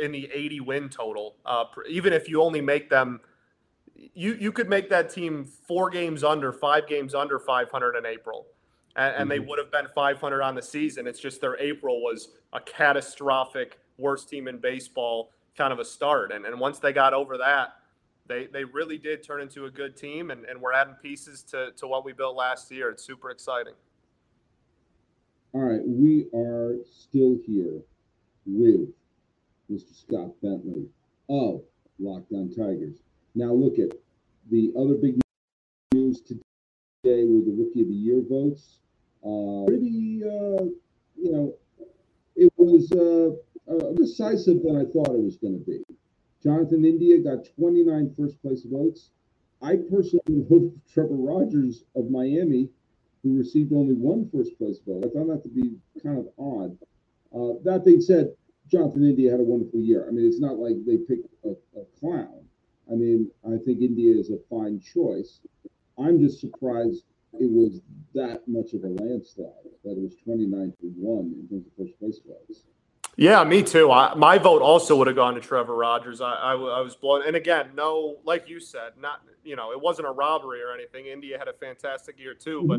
in 0.00 0.12
the 0.12 0.30
80 0.32 0.60
win 0.60 0.88
total. 0.88 1.36
Uh, 1.44 1.64
even 1.88 2.12
if 2.12 2.28
you 2.28 2.42
only 2.42 2.60
make 2.60 2.88
them, 2.90 3.20
you 3.94 4.34
you 4.34 4.52
could 4.52 4.68
make 4.68 4.88
that 4.90 5.10
team 5.10 5.44
four 5.44 5.90
games 5.90 6.24
under, 6.24 6.52
five 6.52 6.86
games 6.88 7.14
under 7.14 7.38
500 7.38 7.96
in 7.96 8.06
April, 8.06 8.46
and, 8.96 9.14
and 9.16 9.30
they 9.30 9.38
Mhm. 9.38 9.48
would 9.48 9.58
have 9.58 9.70
been 9.70 9.88
500 9.94 10.42
on 10.42 10.54
the 10.54 10.62
season. 10.62 11.06
It's 11.06 11.20
just 11.20 11.40
their 11.40 11.56
April 11.58 12.02
was 12.02 12.30
a 12.52 12.60
catastrophic, 12.60 13.78
worst 13.98 14.28
team 14.28 14.48
in 14.48 14.58
baseball 14.58 15.30
kind 15.56 15.72
of 15.72 15.78
a 15.78 15.84
start, 15.84 16.32
and 16.32 16.46
and 16.46 16.58
once 16.58 16.78
they 16.78 16.92
got 16.92 17.14
over 17.14 17.38
that. 17.38 17.76
They, 18.28 18.46
they 18.46 18.62
really 18.62 18.98
did 18.98 19.24
turn 19.24 19.42
into 19.42 19.66
a 19.66 19.70
good 19.70 19.96
team, 19.96 20.30
and, 20.30 20.44
and 20.44 20.58
we're 20.60 20.72
adding 20.72 20.94
pieces 20.94 21.42
to, 21.50 21.72
to 21.72 21.88
what 21.88 22.04
we 22.04 22.12
built 22.12 22.36
last 22.36 22.70
year. 22.70 22.88
It's 22.88 23.02
super 23.02 23.30
exciting. 23.30 23.74
All 25.52 25.60
right, 25.60 25.80
we 25.84 26.28
are 26.32 26.76
still 26.88 27.36
here 27.44 27.80
with 28.46 28.88
Mr. 29.72 29.94
Scott 29.94 30.30
Bentley 30.42 30.86
of 31.30 31.62
Locked 31.98 32.32
On 32.32 32.50
Tigers. 32.50 32.98
Now, 33.34 33.52
look 33.52 33.78
at 33.78 33.96
the 34.50 34.70
other 34.78 34.94
big 34.94 35.18
news 35.94 36.20
today 36.20 36.44
were 37.24 37.40
the 37.40 37.56
Rookie 37.56 37.80
of 37.80 37.88
the 37.88 37.94
Year 37.94 38.20
votes. 38.28 38.80
Uh, 39.24 39.64
pretty, 39.66 40.22
uh, 40.22 40.64
you 41.16 41.32
know, 41.32 41.54
it 42.36 42.52
was 42.56 42.92
uh, 42.92 43.72
uh, 43.72 43.92
decisive 43.92 44.62
than 44.62 44.76
I 44.76 44.84
thought 44.84 45.14
it 45.14 45.22
was 45.22 45.36
going 45.36 45.58
to 45.58 45.64
be. 45.64 45.82
Jonathan 46.42 46.84
India 46.84 47.18
got 47.18 47.48
29 47.56 48.14
first 48.18 48.42
place 48.42 48.64
votes. 48.64 49.10
I 49.62 49.76
personally 49.76 50.44
voted 50.50 50.72
for 50.74 50.92
Trevor 50.92 51.14
Rogers 51.14 51.84
of 51.96 52.10
Miami, 52.10 52.68
who 53.22 53.38
received 53.38 53.72
only 53.72 53.94
one 53.94 54.28
first 54.30 54.58
place 54.58 54.80
vote. 54.86 55.04
I 55.06 55.16
found 55.16 55.30
that 55.30 55.42
to 55.44 55.48
be 55.48 55.76
kind 56.02 56.18
of 56.18 56.28
odd. 56.38 56.76
Uh, 57.34 57.54
that 57.64 57.84
being 57.86 58.02
said, 58.02 58.34
Jonathan 58.72 59.04
India 59.04 59.30
had 59.30 59.38
a 59.38 59.44
wonderful 59.44 59.80
year. 59.80 60.06
I 60.08 60.12
mean, 60.12 60.26
it's 60.26 60.40
not 60.40 60.56
like 60.56 60.76
they 60.86 60.96
picked 60.96 61.28
a, 61.44 61.50
a 61.78 61.84
clown. 62.00 62.42
I 62.90 62.94
mean, 62.94 63.30
I 63.44 63.58
think 63.58 63.82
India 63.82 64.14
is 64.18 64.30
a 64.30 64.38
fine 64.48 64.80
choice. 64.80 65.40
I'm 65.98 66.18
just 66.18 66.40
surprised 66.40 67.04
it 67.34 67.50
was 67.50 67.82
that 68.14 68.42
much 68.48 68.72
of 68.72 68.84
a 68.84 68.88
landslide, 68.88 69.52
that 69.84 69.92
it 69.92 70.02
was 70.02 70.16
29 70.24 70.72
to 70.80 70.86
1 70.96 71.34
in 71.38 71.48
terms 71.48 71.66
of 71.66 71.72
first 71.78 71.98
place 72.00 72.20
votes. 72.26 72.62
Yeah, 73.16 73.44
me 73.44 73.62
too. 73.62 73.90
I, 73.90 74.14
my 74.14 74.38
vote 74.38 74.62
also 74.62 74.96
would 74.96 75.06
have 75.06 75.16
gone 75.16 75.34
to 75.34 75.40
Trevor 75.40 75.76
Rogers. 75.76 76.22
I 76.22 76.32
I 76.32 76.80
was 76.80 76.96
blown. 76.96 77.26
And 77.26 77.36
again, 77.36 77.68
no, 77.76 78.16
like 78.24 78.48
you 78.48 78.58
said, 78.58 78.92
not 78.98 79.20
you 79.44 79.54
know, 79.54 79.70
it 79.72 79.80
wasn't 79.80 80.08
a 80.08 80.10
robbery 80.10 80.62
or 80.62 80.72
anything. 80.72 81.06
India 81.06 81.38
had 81.38 81.46
a 81.46 81.52
fantastic 81.52 82.18
year 82.18 82.32
too, 82.32 82.64
but 82.66 82.76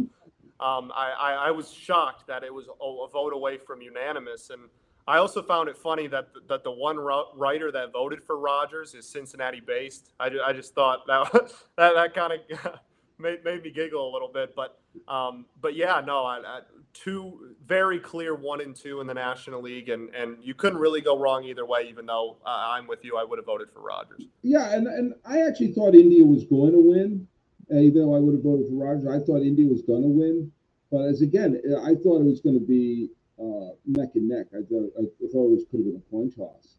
um, 0.66 0.92
I, 0.96 1.12
I, 1.12 1.34
I 1.48 1.52
was 1.52 1.72
shocked 1.72 2.26
that 2.28 2.44
it 2.44 2.52
was 2.52 2.66
a, 2.68 2.84
a 2.84 3.10
vote 3.10 3.34
away 3.34 3.60
from 3.60 3.84
unanimous. 3.84 4.50
And 4.50 4.70
I 5.08 5.18
also 5.18 5.42
found 5.42 5.70
it 5.70 5.78
funny 5.78 6.08
that 6.08 6.30
that 6.48 6.64
the 6.64 6.72
one 6.72 6.98
writer 6.98 7.72
that 7.72 7.92
voted 7.92 8.24
for 8.24 8.38
Rogers 8.38 8.94
is 8.94 9.08
Cincinnati 9.08 9.60
based. 9.60 10.14
I, 10.20 10.30
ju- 10.30 10.42
I 10.46 10.54
just 10.54 10.74
thought 10.74 11.06
that 11.08 11.32
that, 11.78 11.94
that 11.96 12.14
kind 12.14 12.34
of 12.34 12.80
made, 13.20 13.44
made 13.44 13.64
me 13.64 13.72
giggle 13.72 14.10
a 14.10 14.12
little 14.12 14.30
bit. 14.30 14.56
But 14.56 14.80
um, 15.08 15.46
but 15.62 15.76
yeah, 15.76 16.02
no, 16.06 16.24
I, 16.24 16.38
I, 16.38 16.60
two 16.94 17.56
very 17.66 18.00
clear 18.00 18.36
one 18.36 18.62
and 18.62 18.76
two 18.76 19.02
in 19.02 19.08
the 19.08 19.14
National 19.14 19.62
League, 19.62 19.90
and 19.90 20.14
and 20.16 20.38
you 20.42 20.54
couldn't 20.54 20.80
really 20.80 21.02
go 21.02 21.18
wrong 21.18 21.44
either 21.44 21.66
way. 21.66 21.86
Even 21.90 22.06
though 22.06 22.38
uh, 22.46 22.68
I'm 22.70 22.88
with 22.88 23.04
you, 23.04 23.18
I 23.18 23.26
would 23.26 23.40
have 23.40 23.46
voted 23.46 23.70
for 23.72 23.82
Rogers. 23.82 24.24
Yeah, 24.42 24.74
and, 24.74 24.88
and 24.88 25.14
I 25.26 25.42
actually 25.42 25.74
thought 25.74 25.96
India 25.96 26.24
was 26.24 26.46
going 26.46 26.72
to 26.72 26.80
win, 26.80 27.28
uh, 27.74 27.78
even 27.78 28.04
though 28.04 28.16
I 28.16 28.20
would 28.20 28.36
have 28.36 28.44
voted 28.44 28.68
for 28.68 28.86
Rogers. 28.86 29.08
I 29.08 29.26
thought 29.26 29.42
India 29.42 29.68
was 29.68 29.82
going 29.82 30.04
to 30.04 30.08
win, 30.08 30.52
but 30.90 31.02
as 31.02 31.22
again, 31.22 31.62
I 31.84 31.96
thought 31.96 32.22
it 32.22 32.26
was 32.26 32.40
going 32.40 32.58
to 32.58 32.66
be 32.66 33.10
uh, 33.40 33.74
neck 33.86 34.10
and 34.16 34.30
neck. 34.30 34.48
I 34.54 34.62
thought 34.64 34.92
I 34.98 35.04
thought 35.32 35.48
it 35.48 35.56
was 35.56 35.66
could 35.70 35.80
have 35.80 35.86
been 35.86 36.02
a 36.06 36.12
coin 36.12 36.32
toss. 36.32 36.76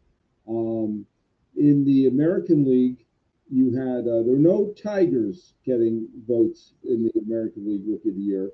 Um, 0.47 1.05
in 1.57 1.85
the 1.85 2.07
American 2.07 2.65
League, 2.65 3.05
you 3.49 3.75
had 3.75 4.07
uh, 4.07 4.23
there 4.23 4.33
were 4.33 4.37
no 4.37 4.73
Tigers 4.81 5.53
getting 5.65 6.07
votes 6.27 6.73
in 6.83 7.03
the 7.03 7.19
American 7.19 7.67
League 7.67 7.83
Rookie 7.87 8.09
of 8.09 8.15
the 8.15 8.21
Year. 8.21 8.51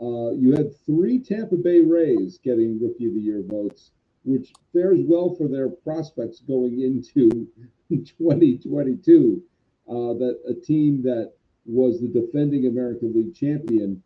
Uh, 0.00 0.32
you 0.32 0.52
had 0.52 0.76
three 0.84 1.18
Tampa 1.18 1.56
Bay 1.56 1.80
Rays 1.80 2.38
getting 2.42 2.80
Rookie 2.80 3.06
of 3.06 3.14
the 3.14 3.20
Year 3.20 3.42
votes, 3.46 3.92
which 4.24 4.52
fares 4.72 4.98
well 5.02 5.34
for 5.34 5.48
their 5.48 5.68
prospects 5.68 6.40
going 6.40 6.80
into 6.80 7.48
2022. 7.90 9.42
Uh, 9.86 10.14
that 10.14 10.40
a 10.48 10.54
team 10.54 11.02
that 11.02 11.32
was 11.66 12.00
the 12.00 12.08
defending 12.08 12.66
American 12.66 13.12
League 13.14 13.34
champion 13.34 14.02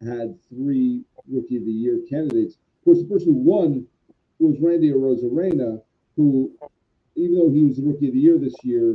had 0.00 0.38
three 0.48 1.04
Rookie 1.30 1.56
of 1.56 1.64
the 1.64 1.72
Year 1.72 2.00
candidates. 2.08 2.56
Course, 2.88 3.02
the 3.02 3.04
person 3.04 3.34
who 3.34 3.40
won 3.40 3.86
was 4.38 4.56
Randy 4.62 4.90
Arozarena, 4.92 5.82
who, 6.16 6.50
even 7.16 7.36
though 7.36 7.50
he 7.50 7.62
was 7.62 7.76
the 7.76 7.82
Rookie 7.82 8.08
of 8.08 8.14
the 8.14 8.18
Year 8.18 8.38
this 8.38 8.54
year, 8.62 8.94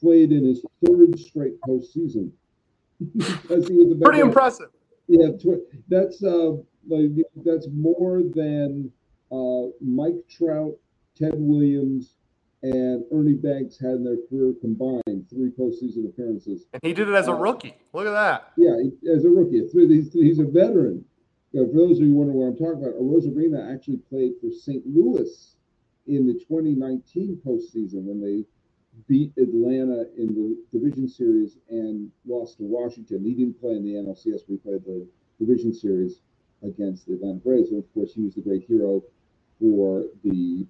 played 0.00 0.32
in 0.32 0.44
his 0.44 0.64
third 0.84 1.16
straight 1.20 1.60
postseason 1.60 2.32
because 3.16 3.68
he 3.68 3.76
was 3.76 3.96
Pretty 4.02 4.18
impressive. 4.18 4.70
yeah, 5.06 5.28
tw- 5.38 5.62
that's 5.88 6.24
uh, 6.24 6.54
like 6.88 7.10
that's 7.44 7.68
more 7.72 8.22
than 8.24 8.90
uh, 9.30 9.70
Mike 9.80 10.16
Trout, 10.28 10.76
Ted 11.16 11.34
Williams, 11.36 12.16
and 12.64 13.04
Ernie 13.12 13.34
Banks 13.34 13.78
had 13.78 13.90
in 13.92 14.04
their 14.04 14.16
career 14.28 14.52
combined 14.60 15.30
three 15.30 15.50
postseason 15.56 16.06
appearances. 16.06 16.64
And 16.72 16.82
he 16.82 16.92
did 16.92 17.08
it 17.08 17.14
as 17.14 17.28
a 17.28 17.34
rookie. 17.34 17.76
Look 17.92 18.08
at 18.08 18.10
that. 18.14 18.50
Yeah, 18.56 18.74
as 19.14 19.24
a 19.24 19.28
rookie, 19.28 19.62
he's, 19.72 20.12
he's 20.12 20.40
a 20.40 20.44
veteran. 20.44 21.04
Know, 21.52 21.66
for 21.66 21.76
those 21.76 21.98
of 21.98 22.06
you 22.06 22.14
wondering 22.14 22.38
what 22.38 22.46
I'm 22.46 22.56
talking 22.56 22.82
about, 22.82 22.98
Arozarena 22.98 23.74
actually 23.74 23.98
played 23.98 24.32
for 24.40 24.50
St. 24.50 24.86
Louis 24.86 25.56
in 26.06 26.26
the 26.26 26.34
2019 26.34 27.40
postseason 27.46 28.04
when 28.04 28.20
they 28.20 28.44
beat 29.06 29.32
Atlanta 29.36 30.06
in 30.16 30.34
the 30.34 30.56
division 30.72 31.08
series 31.08 31.58
and 31.68 32.10
lost 32.26 32.58
to 32.58 32.64
Washington. 32.64 33.24
He 33.24 33.34
didn't 33.34 33.60
play 33.60 33.72
in 33.72 33.84
the 33.84 33.94
NLCS, 33.94 34.46
he 34.46 34.56
played 34.56 34.84
the 34.84 35.06
division 35.38 35.74
series 35.74 36.20
against 36.62 37.06
the 37.06 37.14
Atlanta 37.14 37.40
Braves. 37.40 37.70
And 37.70 37.78
of 37.78 37.94
course, 37.94 38.14
he 38.14 38.22
was 38.22 38.34
the 38.34 38.40
great 38.40 38.64
hero 38.64 39.02
for 39.60 40.04
the 40.24 40.66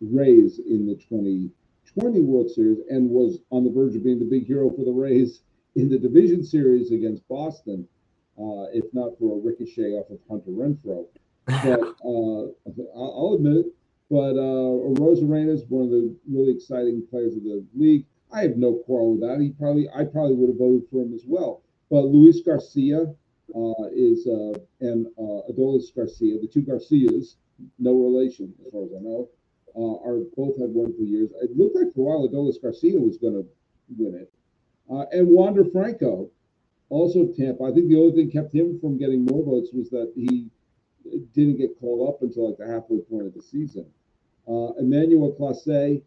Rays 0.00 0.58
in 0.58 0.86
the 0.86 0.94
2020 0.94 2.20
World 2.22 2.50
Series 2.50 2.78
and 2.88 3.10
was 3.10 3.40
on 3.50 3.64
the 3.64 3.70
verge 3.70 3.96
of 3.96 4.04
being 4.04 4.18
the 4.18 4.24
big 4.24 4.46
hero 4.46 4.70
for 4.70 4.84
the 4.84 4.92
Rays 4.92 5.42
in 5.74 5.88
the 5.88 5.98
division 5.98 6.42
series 6.42 6.92
against 6.92 7.26
Boston, 7.28 7.86
uh, 8.40 8.66
if 8.72 8.84
not 8.92 9.18
for 9.18 9.36
a 9.36 9.40
ricochet 9.40 9.92
off 9.92 10.10
of 10.10 10.18
Hunter 10.28 10.50
Renfroe. 10.50 11.06
But 11.46 11.80
uh, 12.04 12.98
I'll 12.98 13.34
admit 13.34 13.66
it. 13.66 13.66
But 14.10 14.36
uh, 14.36 14.72
Arozarena 14.88 15.50
is 15.50 15.64
one 15.68 15.84
of 15.84 15.90
the 15.90 16.14
really 16.30 16.52
exciting 16.52 17.06
players 17.10 17.36
of 17.36 17.42
the 17.42 17.64
league. 17.74 18.06
I 18.32 18.42
have 18.42 18.56
no 18.56 18.74
quarrel 18.74 19.12
with 19.12 19.20
that. 19.20 19.40
He 19.40 19.50
probably, 19.50 19.88
I 19.90 20.04
probably 20.04 20.34
would 20.36 20.48
have 20.48 20.58
voted 20.58 20.88
for 20.90 21.02
him 21.02 21.14
as 21.14 21.24
well. 21.26 21.62
But 21.90 22.06
Luis 22.06 22.40
Garcia 22.40 23.14
uh, 23.54 23.84
is 23.92 24.26
uh, 24.26 24.58
and 24.80 25.06
uh, 25.18 25.50
Adolis 25.50 25.94
Garcia, 25.94 26.38
the 26.40 26.46
two 26.46 26.62
Garcias, 26.62 27.36
no 27.78 27.94
relation 27.94 28.52
as 28.64 28.72
far 28.72 28.84
as 28.84 28.90
I 28.96 29.00
know, 29.00 29.28
uh, 29.76 30.04
are 30.06 30.24
both 30.36 30.58
had 30.58 30.70
wonderful 30.70 31.04
years. 31.04 31.30
It 31.42 31.56
looked 31.56 31.76
like 31.76 31.94
for 31.94 32.00
a 32.00 32.18
while 32.18 32.28
Adolis 32.28 32.60
Garcia 32.60 32.98
was 32.98 33.16
going 33.16 33.34
to 33.34 33.46
win 33.96 34.14
it, 34.14 34.32
uh, 34.90 35.04
and 35.12 35.28
Wander 35.28 35.64
Franco, 35.64 36.30
also 36.88 37.26
Tampa. 37.36 37.64
I 37.64 37.72
think 37.72 37.88
the 37.88 37.96
only 37.96 38.12
thing 38.12 38.30
kept 38.30 38.54
him 38.54 38.78
from 38.80 38.98
getting 38.98 39.24
more 39.24 39.44
votes 39.44 39.70
was 39.72 39.90
that 39.90 40.12
he 40.14 40.50
didn't 41.34 41.58
get 41.58 41.78
called 41.80 42.08
up 42.08 42.22
until 42.22 42.48
like 42.48 42.58
the 42.58 42.66
halfway 42.66 42.98
point 42.98 43.26
of 43.26 43.34
the 43.34 43.42
season. 43.42 43.86
Uh, 44.46 44.72
Emmanuel 44.78 45.34
Clase 45.38 46.02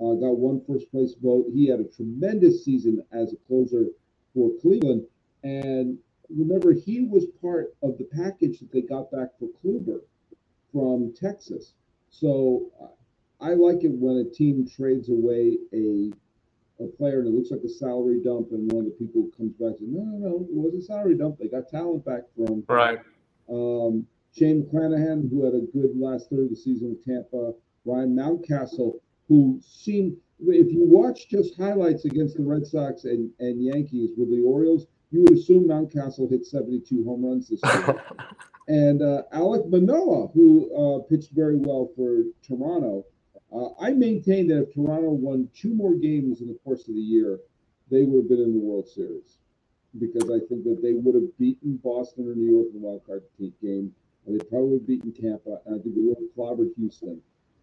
uh, 0.00 0.14
got 0.14 0.38
one 0.38 0.60
first 0.66 0.90
place 0.90 1.14
vote. 1.22 1.46
He 1.52 1.68
had 1.68 1.80
a 1.80 1.84
tremendous 1.84 2.64
season 2.64 3.02
as 3.12 3.32
a 3.32 3.36
closer 3.46 3.86
for 4.34 4.50
Cleveland. 4.60 5.06
And 5.42 5.98
remember, 6.28 6.72
he 6.72 7.02
was 7.02 7.26
part 7.40 7.74
of 7.82 7.96
the 7.98 8.04
package 8.04 8.58
that 8.60 8.72
they 8.72 8.82
got 8.82 9.10
back 9.10 9.28
for 9.38 9.48
Kluber 9.62 10.00
from 10.72 11.14
Texas. 11.14 11.74
So 12.10 12.70
I 13.40 13.54
like 13.54 13.84
it 13.84 13.92
when 13.92 14.16
a 14.16 14.24
team 14.24 14.66
trades 14.68 15.08
away 15.08 15.58
a 15.72 16.10
a 16.80 16.86
player 16.86 17.20
and 17.20 17.28
it 17.28 17.34
looks 17.34 17.50
like 17.50 17.62
a 17.64 17.68
salary 17.68 18.20
dump, 18.22 18.48
and 18.52 18.70
one 18.72 18.86
of 18.86 18.92
the 18.92 18.96
people 18.98 19.28
comes 19.36 19.52
back 19.54 19.78
and 19.78 19.78
says, 19.78 19.88
"No, 19.88 20.02
no, 20.04 20.16
no, 20.18 20.46
it 20.48 20.54
was 20.54 20.74
a 20.74 20.82
salary 20.82 21.16
dump. 21.16 21.38
They 21.38 21.48
got 21.48 21.68
talent 21.68 22.04
back 22.04 22.22
from 22.36 22.64
right." 22.68 23.00
Um, 23.48 24.06
Shane 24.36 24.64
McClanahan, 24.64 25.30
who 25.30 25.44
had 25.44 25.54
a 25.54 25.60
good 25.60 25.98
last 25.98 26.28
third 26.28 26.44
of 26.44 26.50
the 26.50 26.56
season 26.56 26.90
with 26.90 27.04
Tampa, 27.04 27.54
Ryan 27.86 28.14
Mountcastle, 28.14 29.00
who 29.28 29.58
seemed, 29.64 30.16
if 30.40 30.70
you 30.72 30.84
watch 30.84 31.28
just 31.28 31.56
highlights 31.56 32.04
against 32.04 32.36
the 32.36 32.42
Red 32.42 32.66
Sox 32.66 33.04
and, 33.04 33.30
and 33.40 33.64
Yankees 33.64 34.10
with 34.16 34.30
the 34.30 34.42
Orioles, 34.42 34.86
you 35.10 35.22
would 35.22 35.32
assume 35.32 35.68
Mountcastle 35.68 36.30
hit 36.30 36.44
72 36.44 37.04
home 37.04 37.24
runs 37.24 37.48
this 37.48 37.60
year. 37.64 38.02
and 38.68 39.00
uh, 39.00 39.22
Alek 39.32 39.70
Manoah, 39.70 40.28
who 40.28 40.70
uh, 40.74 40.98
pitched 41.08 41.30
very 41.32 41.56
well 41.56 41.90
for 41.96 42.24
Toronto. 42.46 43.04
Uh, 43.54 43.68
I 43.80 43.92
maintain 43.92 44.48
that 44.48 44.62
if 44.62 44.74
Toronto 44.74 45.10
won 45.10 45.48
two 45.54 45.74
more 45.74 45.94
games 45.94 46.40
in 46.40 46.48
the 46.48 46.58
course 46.64 46.88
of 46.88 46.94
the 46.94 47.00
year, 47.00 47.38
they 47.90 48.02
would 48.02 48.22
have 48.22 48.28
been 48.28 48.42
in 48.42 48.52
the 48.52 48.58
World 48.64 48.88
Series 48.88 49.38
because 49.98 50.24
I 50.24 50.40
think 50.46 50.64
that 50.64 50.80
they 50.82 50.92
would 50.92 51.14
have 51.14 51.38
beaten 51.38 51.76
Boston 51.82 52.28
or 52.28 52.34
New 52.34 52.50
York 52.50 52.66
in 52.74 52.80
the 52.80 52.86
wild 52.86 53.06
card 53.06 53.22
game. 53.62 53.92
And 54.26 54.38
they 54.38 54.44
probably 54.44 54.70
would 54.70 54.80
have 54.80 54.86
beaten 54.88 55.12
Tampa. 55.12 55.60
And 55.66 55.78
I 55.78 55.82
think 55.82 55.94
they 55.94 56.02
would 56.02 56.18
have 56.18 56.36
clobbered 56.36 56.74
Houston. 56.76 57.20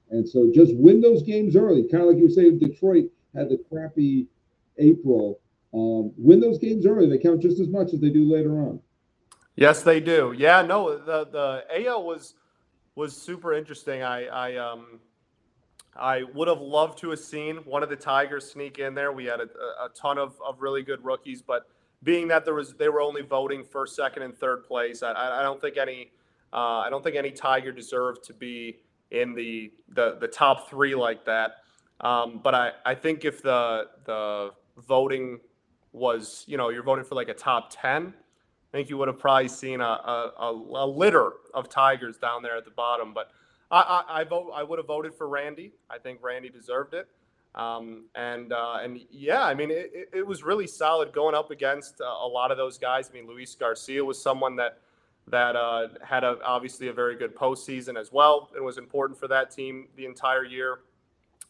And 0.10 0.28
so 0.28 0.52
just 0.54 0.76
win 0.76 1.02
those 1.02 1.24
games 1.24 1.56
early, 1.56 1.84
kind 1.84 2.04
of 2.04 2.10
like 2.10 2.18
you 2.18 2.24
were 2.24 2.30
saying, 2.30 2.60
Detroit 2.60 3.06
had 3.36 3.50
the 3.50 3.58
crappy 3.70 4.28
April. 4.78 5.40
Um, 5.74 6.12
win 6.18 6.40
those 6.40 6.60
games 6.60 6.86
early; 6.86 7.10
they 7.10 7.18
count 7.18 7.42
just 7.42 7.60
as 7.60 7.68
much 7.68 7.94
as 7.94 8.00
they 8.00 8.10
do 8.12 8.32
later 8.32 8.60
on. 8.60 8.80
Yes, 9.56 9.82
they 9.82 10.00
do. 10.00 10.34
Yeah, 10.38 10.62
no, 10.62 10.98
the 10.98 11.26
the 11.26 11.88
AL 11.88 12.04
was 12.06 12.36
was 12.96 13.16
super 13.20 13.54
interesting. 13.54 14.04
I 14.04 14.26
I 14.28 14.56
um 14.58 15.00
I 15.96 16.24
would 16.34 16.48
have 16.48 16.62
loved 16.62 16.98
to 17.00 17.12
have 17.12 17.20
seen 17.20 17.58
one 17.58 17.84
of 17.84 17.90
the 17.90 17.96
Tigers 17.96 18.52
sneak 18.52 18.80
in 18.80 18.96
there. 18.96 19.12
We 19.12 19.26
had 19.26 19.40
a, 19.40 19.44
a 19.44 19.90
ton 19.96 20.18
of, 20.18 20.40
of 20.46 20.62
really 20.62 20.82
good 20.82 21.04
rookies, 21.04 21.42
but 21.42 21.68
being 22.04 22.28
that 22.28 22.46
there 22.46 22.54
was 22.54 22.74
they 22.74 22.90
were 22.90 23.02
only 23.02 23.22
voting 23.22 23.64
for 23.64 23.86
second 23.88 24.24
and 24.24 24.36
third 24.36 24.64
place, 24.64 25.04
I, 25.04 25.12
I 25.12 25.44
don't 25.44 25.62
think 25.62 25.78
any 25.78 26.12
uh, 26.52 26.80
I 26.80 26.90
don't 26.90 27.04
think 27.04 27.16
any 27.16 27.32
Tiger 27.32 27.72
deserved 27.72 28.24
to 28.26 28.34
be 28.34 28.80
in 29.12 29.34
the 29.34 29.72
the, 29.90 30.18
the 30.20 30.28
top 30.28 30.70
three 30.70 30.96
like 30.96 31.26
that. 31.26 31.58
Um, 32.02 32.42
but 32.44 32.54
I, 32.54 32.72
I 32.86 32.96
think 32.96 33.24
if 33.24 33.42
the 33.42 33.88
the 34.06 34.52
voting 34.78 35.40
was 35.94 36.44
you 36.48 36.58
know 36.58 36.70
you're 36.70 36.84
voting 36.84 37.06
for 37.06 37.16
like 37.16 37.30
a 37.30 37.34
top 37.34 37.70
ten, 37.72 38.14
I 38.74 38.78
think 38.78 38.90
you 38.90 38.98
would 38.98 39.08
have 39.08 39.20
probably 39.20 39.48
seen 39.48 39.80
a, 39.80 39.84
a, 39.84 40.52
a 40.74 40.86
litter 40.86 41.34
of 41.54 41.70
Tigers 41.70 42.18
down 42.18 42.42
there 42.44 42.58
at 42.58 42.66
the 42.66 42.72
bottom. 42.72 43.14
But 43.14 43.32
I, 43.74 44.04
I, 44.08 44.22
I 44.22 44.24
vote 44.24 44.52
I 44.54 44.64
would 44.64 44.80
have 44.80 44.88
voted 44.88 45.14
for 45.16 45.28
Randy. 45.28 45.74
I 45.90 45.98
think 45.98 46.20
Randy 46.22 46.50
deserved 46.50 46.94
it. 46.94 47.08
Um, 47.56 48.06
and 48.16 48.54
uh, 48.54 48.80
and 48.82 49.00
yeah, 49.12 49.44
I 49.44 49.54
mean 49.54 49.72
it, 49.72 50.10
it 50.14 50.26
was 50.26 50.44
really 50.44 50.68
solid 50.68 51.12
going 51.12 51.36
up 51.36 51.52
against 51.52 52.02
uh, 52.02 52.06
a 52.06 52.28
lot 52.28 52.52
of 52.52 52.58
those 52.58 52.78
guys. 52.78 53.10
I 53.10 53.14
mean 53.14 53.28
Luis 53.28 53.54
Garcia 53.56 54.04
was 54.04 54.22
someone 54.22 54.56
that 54.58 54.80
that 55.28 55.56
uh, 55.56 55.88
had 56.04 56.24
a, 56.24 56.38
obviously 56.44 56.90
a 56.90 56.94
very 56.94 57.16
good 57.16 57.36
postseason 57.36 57.98
as 58.00 58.12
well. 58.12 58.50
It 58.56 58.64
was 58.64 58.78
important 58.78 59.20
for 59.20 59.28
that 59.30 59.52
team 59.52 59.88
the 59.96 60.06
entire 60.06 60.44
year. 60.44 60.80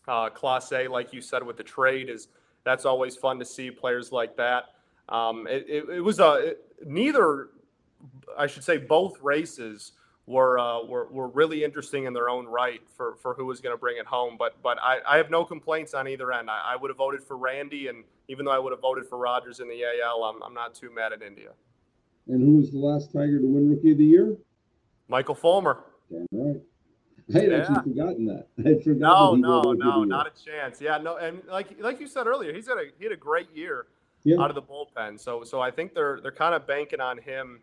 Uh, 0.08 0.30
A, 0.74 0.88
like 0.88 1.14
you 1.14 1.22
said, 1.22 1.44
with 1.44 1.58
the 1.58 1.64
trade 1.64 2.10
is 2.10 2.28
that's 2.64 2.86
always 2.86 3.16
fun 3.16 3.40
to 3.40 3.46
see 3.46 3.72
players 3.72 4.12
like 4.12 4.36
that. 4.38 4.66
Um, 5.10 5.48
it, 5.48 5.66
it, 5.68 5.90
it, 5.90 6.02
was 6.02 6.20
a 6.20 6.34
it, 6.34 6.66
neither, 6.86 7.50
I 8.38 8.48
should 8.48 8.64
say, 8.64 8.78
both 8.78 9.22
races 9.22 9.94
were, 10.26 10.58
uh, 10.58 10.84
were 10.84 11.08
were 11.08 11.28
really 11.28 11.64
interesting 11.64 12.06
in 12.06 12.14
their 12.14 12.30
own 12.30 12.46
right 12.46 12.82
for, 12.96 13.16
for 13.16 13.34
who 13.34 13.46
was 13.46 13.60
going 13.60 13.74
to 13.74 13.80
bring 13.80 13.98
it 13.98 14.06
home. 14.06 14.36
But 14.38 14.62
but 14.62 14.78
I, 14.82 15.00
I 15.08 15.18
have 15.18 15.30
no 15.30 15.44
complaints 15.44 15.94
on 15.94 16.08
either 16.08 16.32
end. 16.32 16.50
I, 16.50 16.74
I 16.74 16.76
would 16.76 16.90
have 16.90 16.98
voted 16.98 17.24
for 17.24 17.38
Randy, 17.38 17.88
and 17.88 18.04
even 18.30 18.46
though 18.46 18.52
I 18.52 18.60
would 18.60 18.72
have 18.72 18.82
voted 18.82 19.06
for 19.08 19.18
Rogers 19.18 19.60
in 19.60 19.68
the 19.68 19.84
AL, 19.84 20.24
I'm, 20.24 20.42
I'm 20.42 20.54
not 20.54 20.74
too 20.74 20.94
mad 20.94 21.12
at 21.14 21.22
India. 21.22 21.50
And 22.28 22.42
who 22.42 22.58
was 22.58 22.72
the 22.72 22.78
last 22.78 23.12
Tiger 23.12 23.40
to 23.40 23.46
win 23.46 23.70
Rookie 23.70 23.92
of 23.92 23.98
the 23.98 24.06
Year? 24.06 24.38
Michael 25.10 25.36
Fulmer. 25.36 25.84
Damn 26.10 26.26
right. 26.32 26.62
I 27.34 27.40
had 27.40 27.52
yeah. 27.52 27.58
actually 27.58 27.94
forgotten 27.94 28.26
that. 28.26 28.48
I 28.60 28.70
had 28.70 28.84
forgotten. 28.84 29.42
No, 29.42 29.62
no, 29.62 29.74
no, 29.74 30.04
not 30.04 30.28
a 30.28 30.32
chance. 30.44 30.80
Yeah, 30.82 30.98
no, 30.98 31.18
and 31.18 31.42
like 31.50 31.76
like 31.80 32.00
you 32.00 32.08
said 32.08 32.28
earlier, 32.28 32.54
he's 32.54 32.68
had 32.68 32.78
a 32.78 32.86
he 32.98 33.06
had 33.06 33.14
a 33.14 33.18
great 33.18 33.48
year 33.54 33.88
yeah. 34.24 34.42
out 34.42 34.50
of 34.50 34.56
the 34.56 34.62
bullpen. 34.62 35.20
So 35.20 35.44
so 35.44 35.62
I 35.62 35.72
think 35.72 35.94
they're 35.94 36.20
they're 36.22 36.32
kind 36.32 36.54
of 36.56 36.68
banking 36.68 37.00
on 37.00 37.18
him 37.18 37.62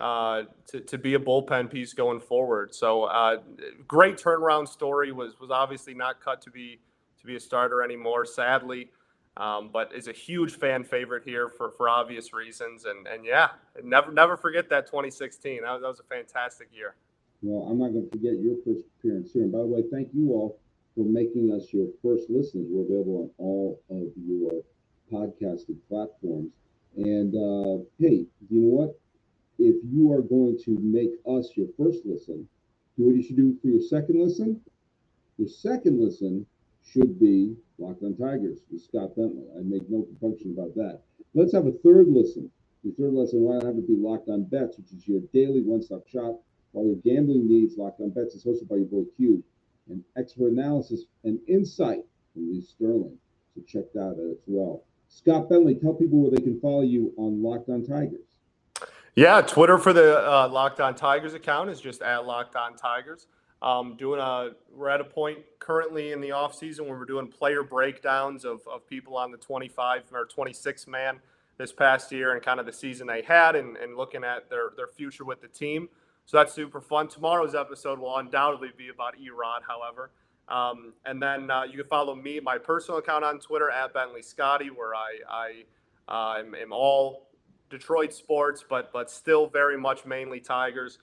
uh, 0.00 0.42
to 0.68 0.80
to 0.80 0.98
be 0.98 1.14
a 1.14 1.18
bullpen 1.18 1.70
piece 1.70 1.92
going 1.92 2.20
forward. 2.20 2.74
So 2.74 3.04
uh, 3.04 3.38
great 3.86 4.16
turnaround 4.16 4.68
story 4.68 5.12
was 5.12 5.38
was 5.40 5.50
obviously 5.50 5.94
not 5.94 6.20
cut 6.20 6.42
to 6.42 6.50
be 6.50 6.80
to 7.20 7.26
be 7.26 7.36
a 7.36 7.40
starter 7.40 7.82
anymore. 7.82 8.24
Sadly, 8.24 8.90
um, 9.36 9.70
but 9.72 9.92
is 9.94 10.08
a 10.08 10.12
huge 10.12 10.56
fan 10.56 10.84
favorite 10.84 11.24
here 11.24 11.48
for, 11.48 11.70
for 11.70 11.88
obvious 11.88 12.32
reasons. 12.32 12.84
And, 12.84 13.06
and 13.06 13.24
yeah, 13.24 13.50
never 13.82 14.12
never 14.12 14.36
forget 14.36 14.68
that 14.70 14.86
2016. 14.86 15.62
That, 15.62 15.80
that 15.80 15.86
was 15.86 16.00
a 16.00 16.04
fantastic 16.04 16.68
year. 16.72 16.94
Well, 17.42 17.68
I'm 17.68 17.78
not 17.78 17.92
going 17.92 18.04
to 18.04 18.10
forget 18.10 18.38
your 18.40 18.56
first 18.64 18.86
appearance 18.98 19.32
here. 19.32 19.42
And 19.42 19.52
by 19.52 19.58
the 19.58 19.66
way, 19.66 19.82
thank 19.90 20.08
you 20.14 20.30
all 20.30 20.60
for 20.94 21.04
making 21.04 21.52
us 21.52 21.72
your 21.72 21.88
first 22.02 22.30
listeners. 22.30 22.66
We're 22.68 22.84
available 22.84 23.30
on 23.38 23.44
all 23.44 23.80
of 23.90 24.12
your 24.16 24.62
podcasting 25.10 25.78
platforms. 25.88 26.52
And 26.96 27.34
uh, 27.34 27.84
hey, 27.98 28.26
you 28.48 28.60
know 28.60 28.68
what? 28.68 29.00
If 29.58 29.76
you 29.84 30.12
are 30.12 30.22
going 30.22 30.58
to 30.64 30.78
make 30.80 31.12
us 31.26 31.52
your 31.56 31.68
first 31.76 32.04
listen, 32.04 32.48
do 32.96 33.06
what 33.06 33.16
you 33.16 33.22
should 33.22 33.36
do 33.36 33.56
for 33.60 33.68
your 33.68 33.80
second 33.80 34.20
listen. 34.20 34.60
Your 35.38 35.48
second 35.48 36.00
listen 36.00 36.46
should 36.84 37.18
be 37.18 37.56
Locked 37.78 38.02
on 38.02 38.16
Tigers 38.16 38.60
with 38.70 38.82
Scott 38.82 39.16
Bentley. 39.16 39.46
I 39.56 39.62
make 39.62 39.88
no 39.88 40.02
compunction 40.02 40.52
about 40.52 40.74
that. 40.76 41.00
Let's 41.34 41.52
have 41.54 41.66
a 41.66 41.72
third 41.72 42.08
listen. 42.08 42.50
Your 42.82 42.94
third 42.94 43.14
lesson, 43.14 43.40
why 43.40 43.54
not 43.54 43.64
have 43.64 43.76
it 43.76 43.86
be 43.86 43.96
Locked 43.96 44.28
on 44.28 44.44
Bets, 44.44 44.78
which 44.78 44.92
is 44.92 45.06
your 45.06 45.20
daily 45.32 45.62
one-stop 45.62 46.06
shop. 46.08 46.42
All 46.74 46.86
your 46.86 46.96
gambling 46.96 47.48
needs, 47.48 47.76
Locked 47.76 48.00
on 48.00 48.10
Bets 48.10 48.34
is 48.34 48.44
hosted 48.44 48.68
by 48.68 48.76
your 48.76 48.86
boy 48.86 49.04
Q. 49.16 49.42
And 49.88 50.02
expert 50.16 50.52
analysis 50.52 51.04
and 51.24 51.38
insight 51.48 52.04
from 52.32 52.50
Lee 52.50 52.62
Sterling. 52.62 53.18
So 53.54 53.62
check 53.66 53.92
that 53.94 54.00
out 54.00 54.18
as 54.18 54.38
well. 54.46 54.84
Scott 55.08 55.48
Bentley, 55.48 55.74
tell 55.74 55.94
people 55.94 56.20
where 56.20 56.30
they 56.30 56.42
can 56.42 56.60
follow 56.60 56.82
you 56.82 57.12
on 57.16 57.42
Locked 57.42 57.68
on 57.68 57.84
Tigers. 57.84 58.31
Yeah, 59.14 59.42
Twitter 59.42 59.76
for 59.76 59.92
the 59.92 60.26
uh, 60.26 60.48
Locked 60.48 60.80
on 60.80 60.94
Tigers 60.94 61.34
account 61.34 61.68
is 61.68 61.82
just 61.82 62.00
at 62.00 62.24
Locked 62.24 62.56
on 62.56 62.76
Tigers. 62.76 63.26
Um, 63.60 63.94
doing 63.96 64.18
a, 64.18 64.52
we're 64.74 64.88
at 64.88 65.02
a 65.02 65.04
point 65.04 65.38
currently 65.58 66.12
in 66.12 66.20
the 66.22 66.32
off 66.32 66.54
season 66.54 66.88
where 66.88 66.98
we're 66.98 67.04
doing 67.04 67.28
player 67.28 67.62
breakdowns 67.62 68.46
of, 68.46 68.66
of 68.66 68.86
people 68.88 69.16
on 69.16 69.30
the 69.30 69.36
25 69.36 70.04
or 70.12 70.24
26 70.24 70.86
man 70.86 71.20
this 71.58 71.72
past 71.72 72.10
year 72.10 72.32
and 72.32 72.42
kind 72.42 72.58
of 72.58 72.64
the 72.64 72.72
season 72.72 73.06
they 73.06 73.20
had 73.20 73.54
and, 73.54 73.76
and 73.76 73.98
looking 73.98 74.24
at 74.24 74.48
their, 74.48 74.70
their 74.76 74.88
future 74.88 75.24
with 75.24 75.42
the 75.42 75.48
team. 75.48 75.90
So 76.24 76.38
that's 76.38 76.54
super 76.54 76.80
fun. 76.80 77.06
Tomorrow's 77.06 77.54
episode 77.54 77.98
will 77.98 78.16
undoubtedly 78.16 78.70
be 78.76 78.88
about 78.88 79.18
E-Rod, 79.20 79.62
however. 79.68 80.10
Um, 80.48 80.94
and 81.04 81.22
then 81.22 81.50
uh, 81.50 81.64
you 81.64 81.76
can 81.76 81.84
follow 81.86 82.14
me, 82.14 82.40
my 82.40 82.56
personal 82.56 82.98
account 82.98 83.24
on 83.24 83.38
Twitter 83.38 83.70
at 83.70 83.92
Bentley 83.92 84.22
Scotty, 84.22 84.70
where 84.70 84.94
I, 84.94 85.18
I 85.28 85.64
uh, 86.08 86.38
am, 86.40 86.54
am, 86.54 86.72
all 86.72 87.28
Detroit 87.72 88.12
sports, 88.12 88.64
but 88.68 88.92
but 88.92 89.10
still 89.10 89.48
very 89.48 89.76
much 89.76 90.06
mainly 90.06 90.38
Tigers. 90.38 90.98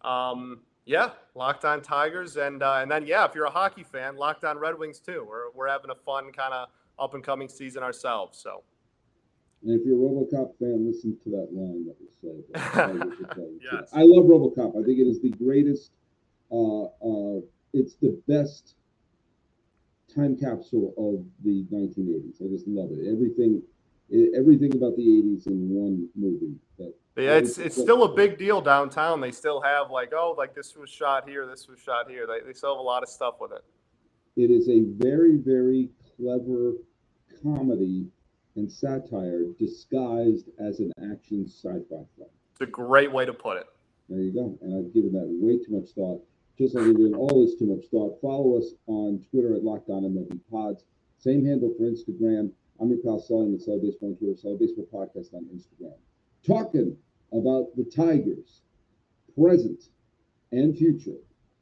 Um, 0.00 0.62
yeah, 0.86 1.10
Locked 1.34 1.64
On 1.64 1.80
Tigers, 1.80 2.36
and 2.36 2.62
uh, 2.62 2.78
and 2.80 2.90
then 2.90 3.06
yeah, 3.06 3.24
if 3.24 3.34
you're 3.34 3.44
a 3.44 3.50
hockey 3.50 3.84
fan, 3.84 4.16
Locked 4.16 4.44
On 4.44 4.58
Red 4.58 4.76
Wings 4.76 4.98
too. 4.98 5.24
We're 5.28 5.50
we're 5.54 5.68
having 5.68 5.90
a 5.90 5.94
fun 5.94 6.32
kind 6.32 6.52
of 6.52 6.68
up 6.98 7.14
and 7.14 7.22
coming 7.22 7.48
season 7.48 7.82
ourselves. 7.82 8.38
So. 8.38 8.64
And 9.62 9.80
if 9.80 9.86
you're 9.86 9.96
a 9.96 9.98
RoboCop 9.98 10.58
fan, 10.58 10.86
listen 10.86 11.16
to 11.24 11.30
that 11.30 11.48
line 11.52 11.86
that 11.86 11.96
was 11.98 12.12
said. 12.20 13.58
yes. 13.62 13.88
I 13.94 14.02
love 14.02 14.26
RoboCop. 14.26 14.78
I 14.78 14.84
think 14.84 14.98
it 14.98 15.06
is 15.06 15.22
the 15.22 15.30
greatest. 15.30 15.92
Uh, 16.52 16.84
uh, 16.84 17.40
it's 17.72 17.94
the 17.94 18.20
best 18.28 18.74
time 20.14 20.36
capsule 20.36 20.92
of 20.98 21.24
the 21.44 21.64
1980s. 21.72 22.44
I 22.44 22.48
just 22.48 22.68
love 22.68 22.90
it. 22.92 23.10
Everything, 23.10 23.62
everything 24.12 24.74
about 24.74 24.96
the 24.96 25.02
80s 25.02 25.46
in 25.46 25.68
one 25.68 26.08
movie. 26.14 26.56
That 26.78 26.94
yeah, 27.16 27.36
it's 27.36 27.58
it's 27.58 27.76
still 27.76 28.04
a 28.04 28.14
big 28.14 28.38
deal 28.38 28.60
downtown. 28.60 29.20
They 29.20 29.30
still 29.30 29.60
have 29.60 29.90
like, 29.90 30.12
oh, 30.14 30.34
like 30.36 30.54
this 30.54 30.76
was 30.76 30.90
shot 30.90 31.28
here, 31.28 31.46
this 31.46 31.68
was 31.68 31.78
shot 31.78 32.10
here. 32.10 32.26
They, 32.26 32.44
they 32.46 32.52
still 32.52 32.74
have 32.74 32.80
a 32.80 32.82
lot 32.82 33.02
of 33.02 33.08
stuff 33.08 33.36
with 33.40 33.52
it. 33.52 33.64
It 34.36 34.50
is 34.50 34.68
a 34.68 34.82
very, 34.96 35.36
very 35.36 35.90
clever 36.16 36.72
comedy 37.42 38.06
and 38.56 38.70
satire 38.70 39.44
disguised 39.58 40.48
as 40.58 40.80
an 40.80 40.92
action 41.12 41.46
sci-fi 41.46 42.04
film. 42.16 42.28
It's 42.52 42.60
a 42.60 42.66
great 42.66 43.12
way 43.12 43.24
to 43.24 43.32
put 43.32 43.56
it. 43.56 43.66
There 44.08 44.20
you 44.20 44.32
go. 44.32 44.58
And 44.62 44.74
I've 44.74 44.92
given 44.92 45.12
that 45.12 45.26
way 45.26 45.58
too 45.58 45.72
much 45.72 45.90
thought. 45.90 46.22
Just 46.58 46.74
like 46.74 46.86
we're 46.96 47.16
all 47.16 47.44
this 47.44 47.56
too 47.56 47.66
much 47.66 47.86
thought. 47.90 48.20
Follow 48.20 48.58
us 48.58 48.74
on 48.86 49.24
Twitter 49.30 49.54
at 49.54 49.64
Locked 49.64 49.90
On 49.90 50.02
MLB 50.02 50.38
Pods. 50.50 50.84
Same 51.18 51.44
handle 51.44 51.74
for 51.76 51.84
Instagram. 51.84 52.50
I'm 52.80 52.88
your 52.88 52.98
pal 52.98 53.20
Sully 53.20 53.50
with 53.50 53.62
Sully 53.62 53.80
Baseball 53.80 54.14
Twitter, 54.16 54.36
Sully 54.36 54.56
Baseball 54.58 54.86
Podcast 54.92 55.32
on 55.32 55.44
Instagram. 55.44 55.94
Talking 56.46 56.96
about 57.32 57.74
the 57.76 57.84
Tigers, 57.84 58.62
present 59.38 59.84
and 60.52 60.76
future. 60.76 61.18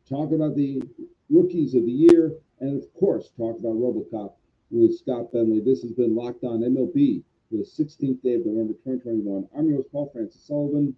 Talk 0.08 0.32
about 0.32 0.56
the 0.56 0.82
rookies 1.30 1.74
of 1.74 1.84
the 1.84 1.92
year, 1.92 2.32
and 2.60 2.82
of 2.82 2.92
course, 2.94 3.30
talk 3.36 3.58
about 3.58 3.74
Robocop 3.74 4.34
with 4.70 4.98
Scott 4.98 5.32
Bentley. 5.32 5.60
This 5.60 5.82
has 5.82 5.92
been 5.92 6.14
Locked 6.14 6.44
On 6.44 6.60
MLB 6.60 7.22
for 7.50 7.56
the 7.56 7.64
16th 7.64 8.22
day 8.22 8.34
of 8.34 8.46
November 8.46 8.72
2021. 8.72 9.48
I'm 9.56 9.68
your 9.68 9.76
host, 9.76 9.92
Paul 9.92 10.10
Francis 10.12 10.46
Sullivan. 10.46 10.96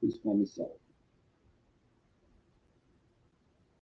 Please 0.00 0.18
call 0.22 0.36
me 0.36 0.46
Sully. 0.46 0.70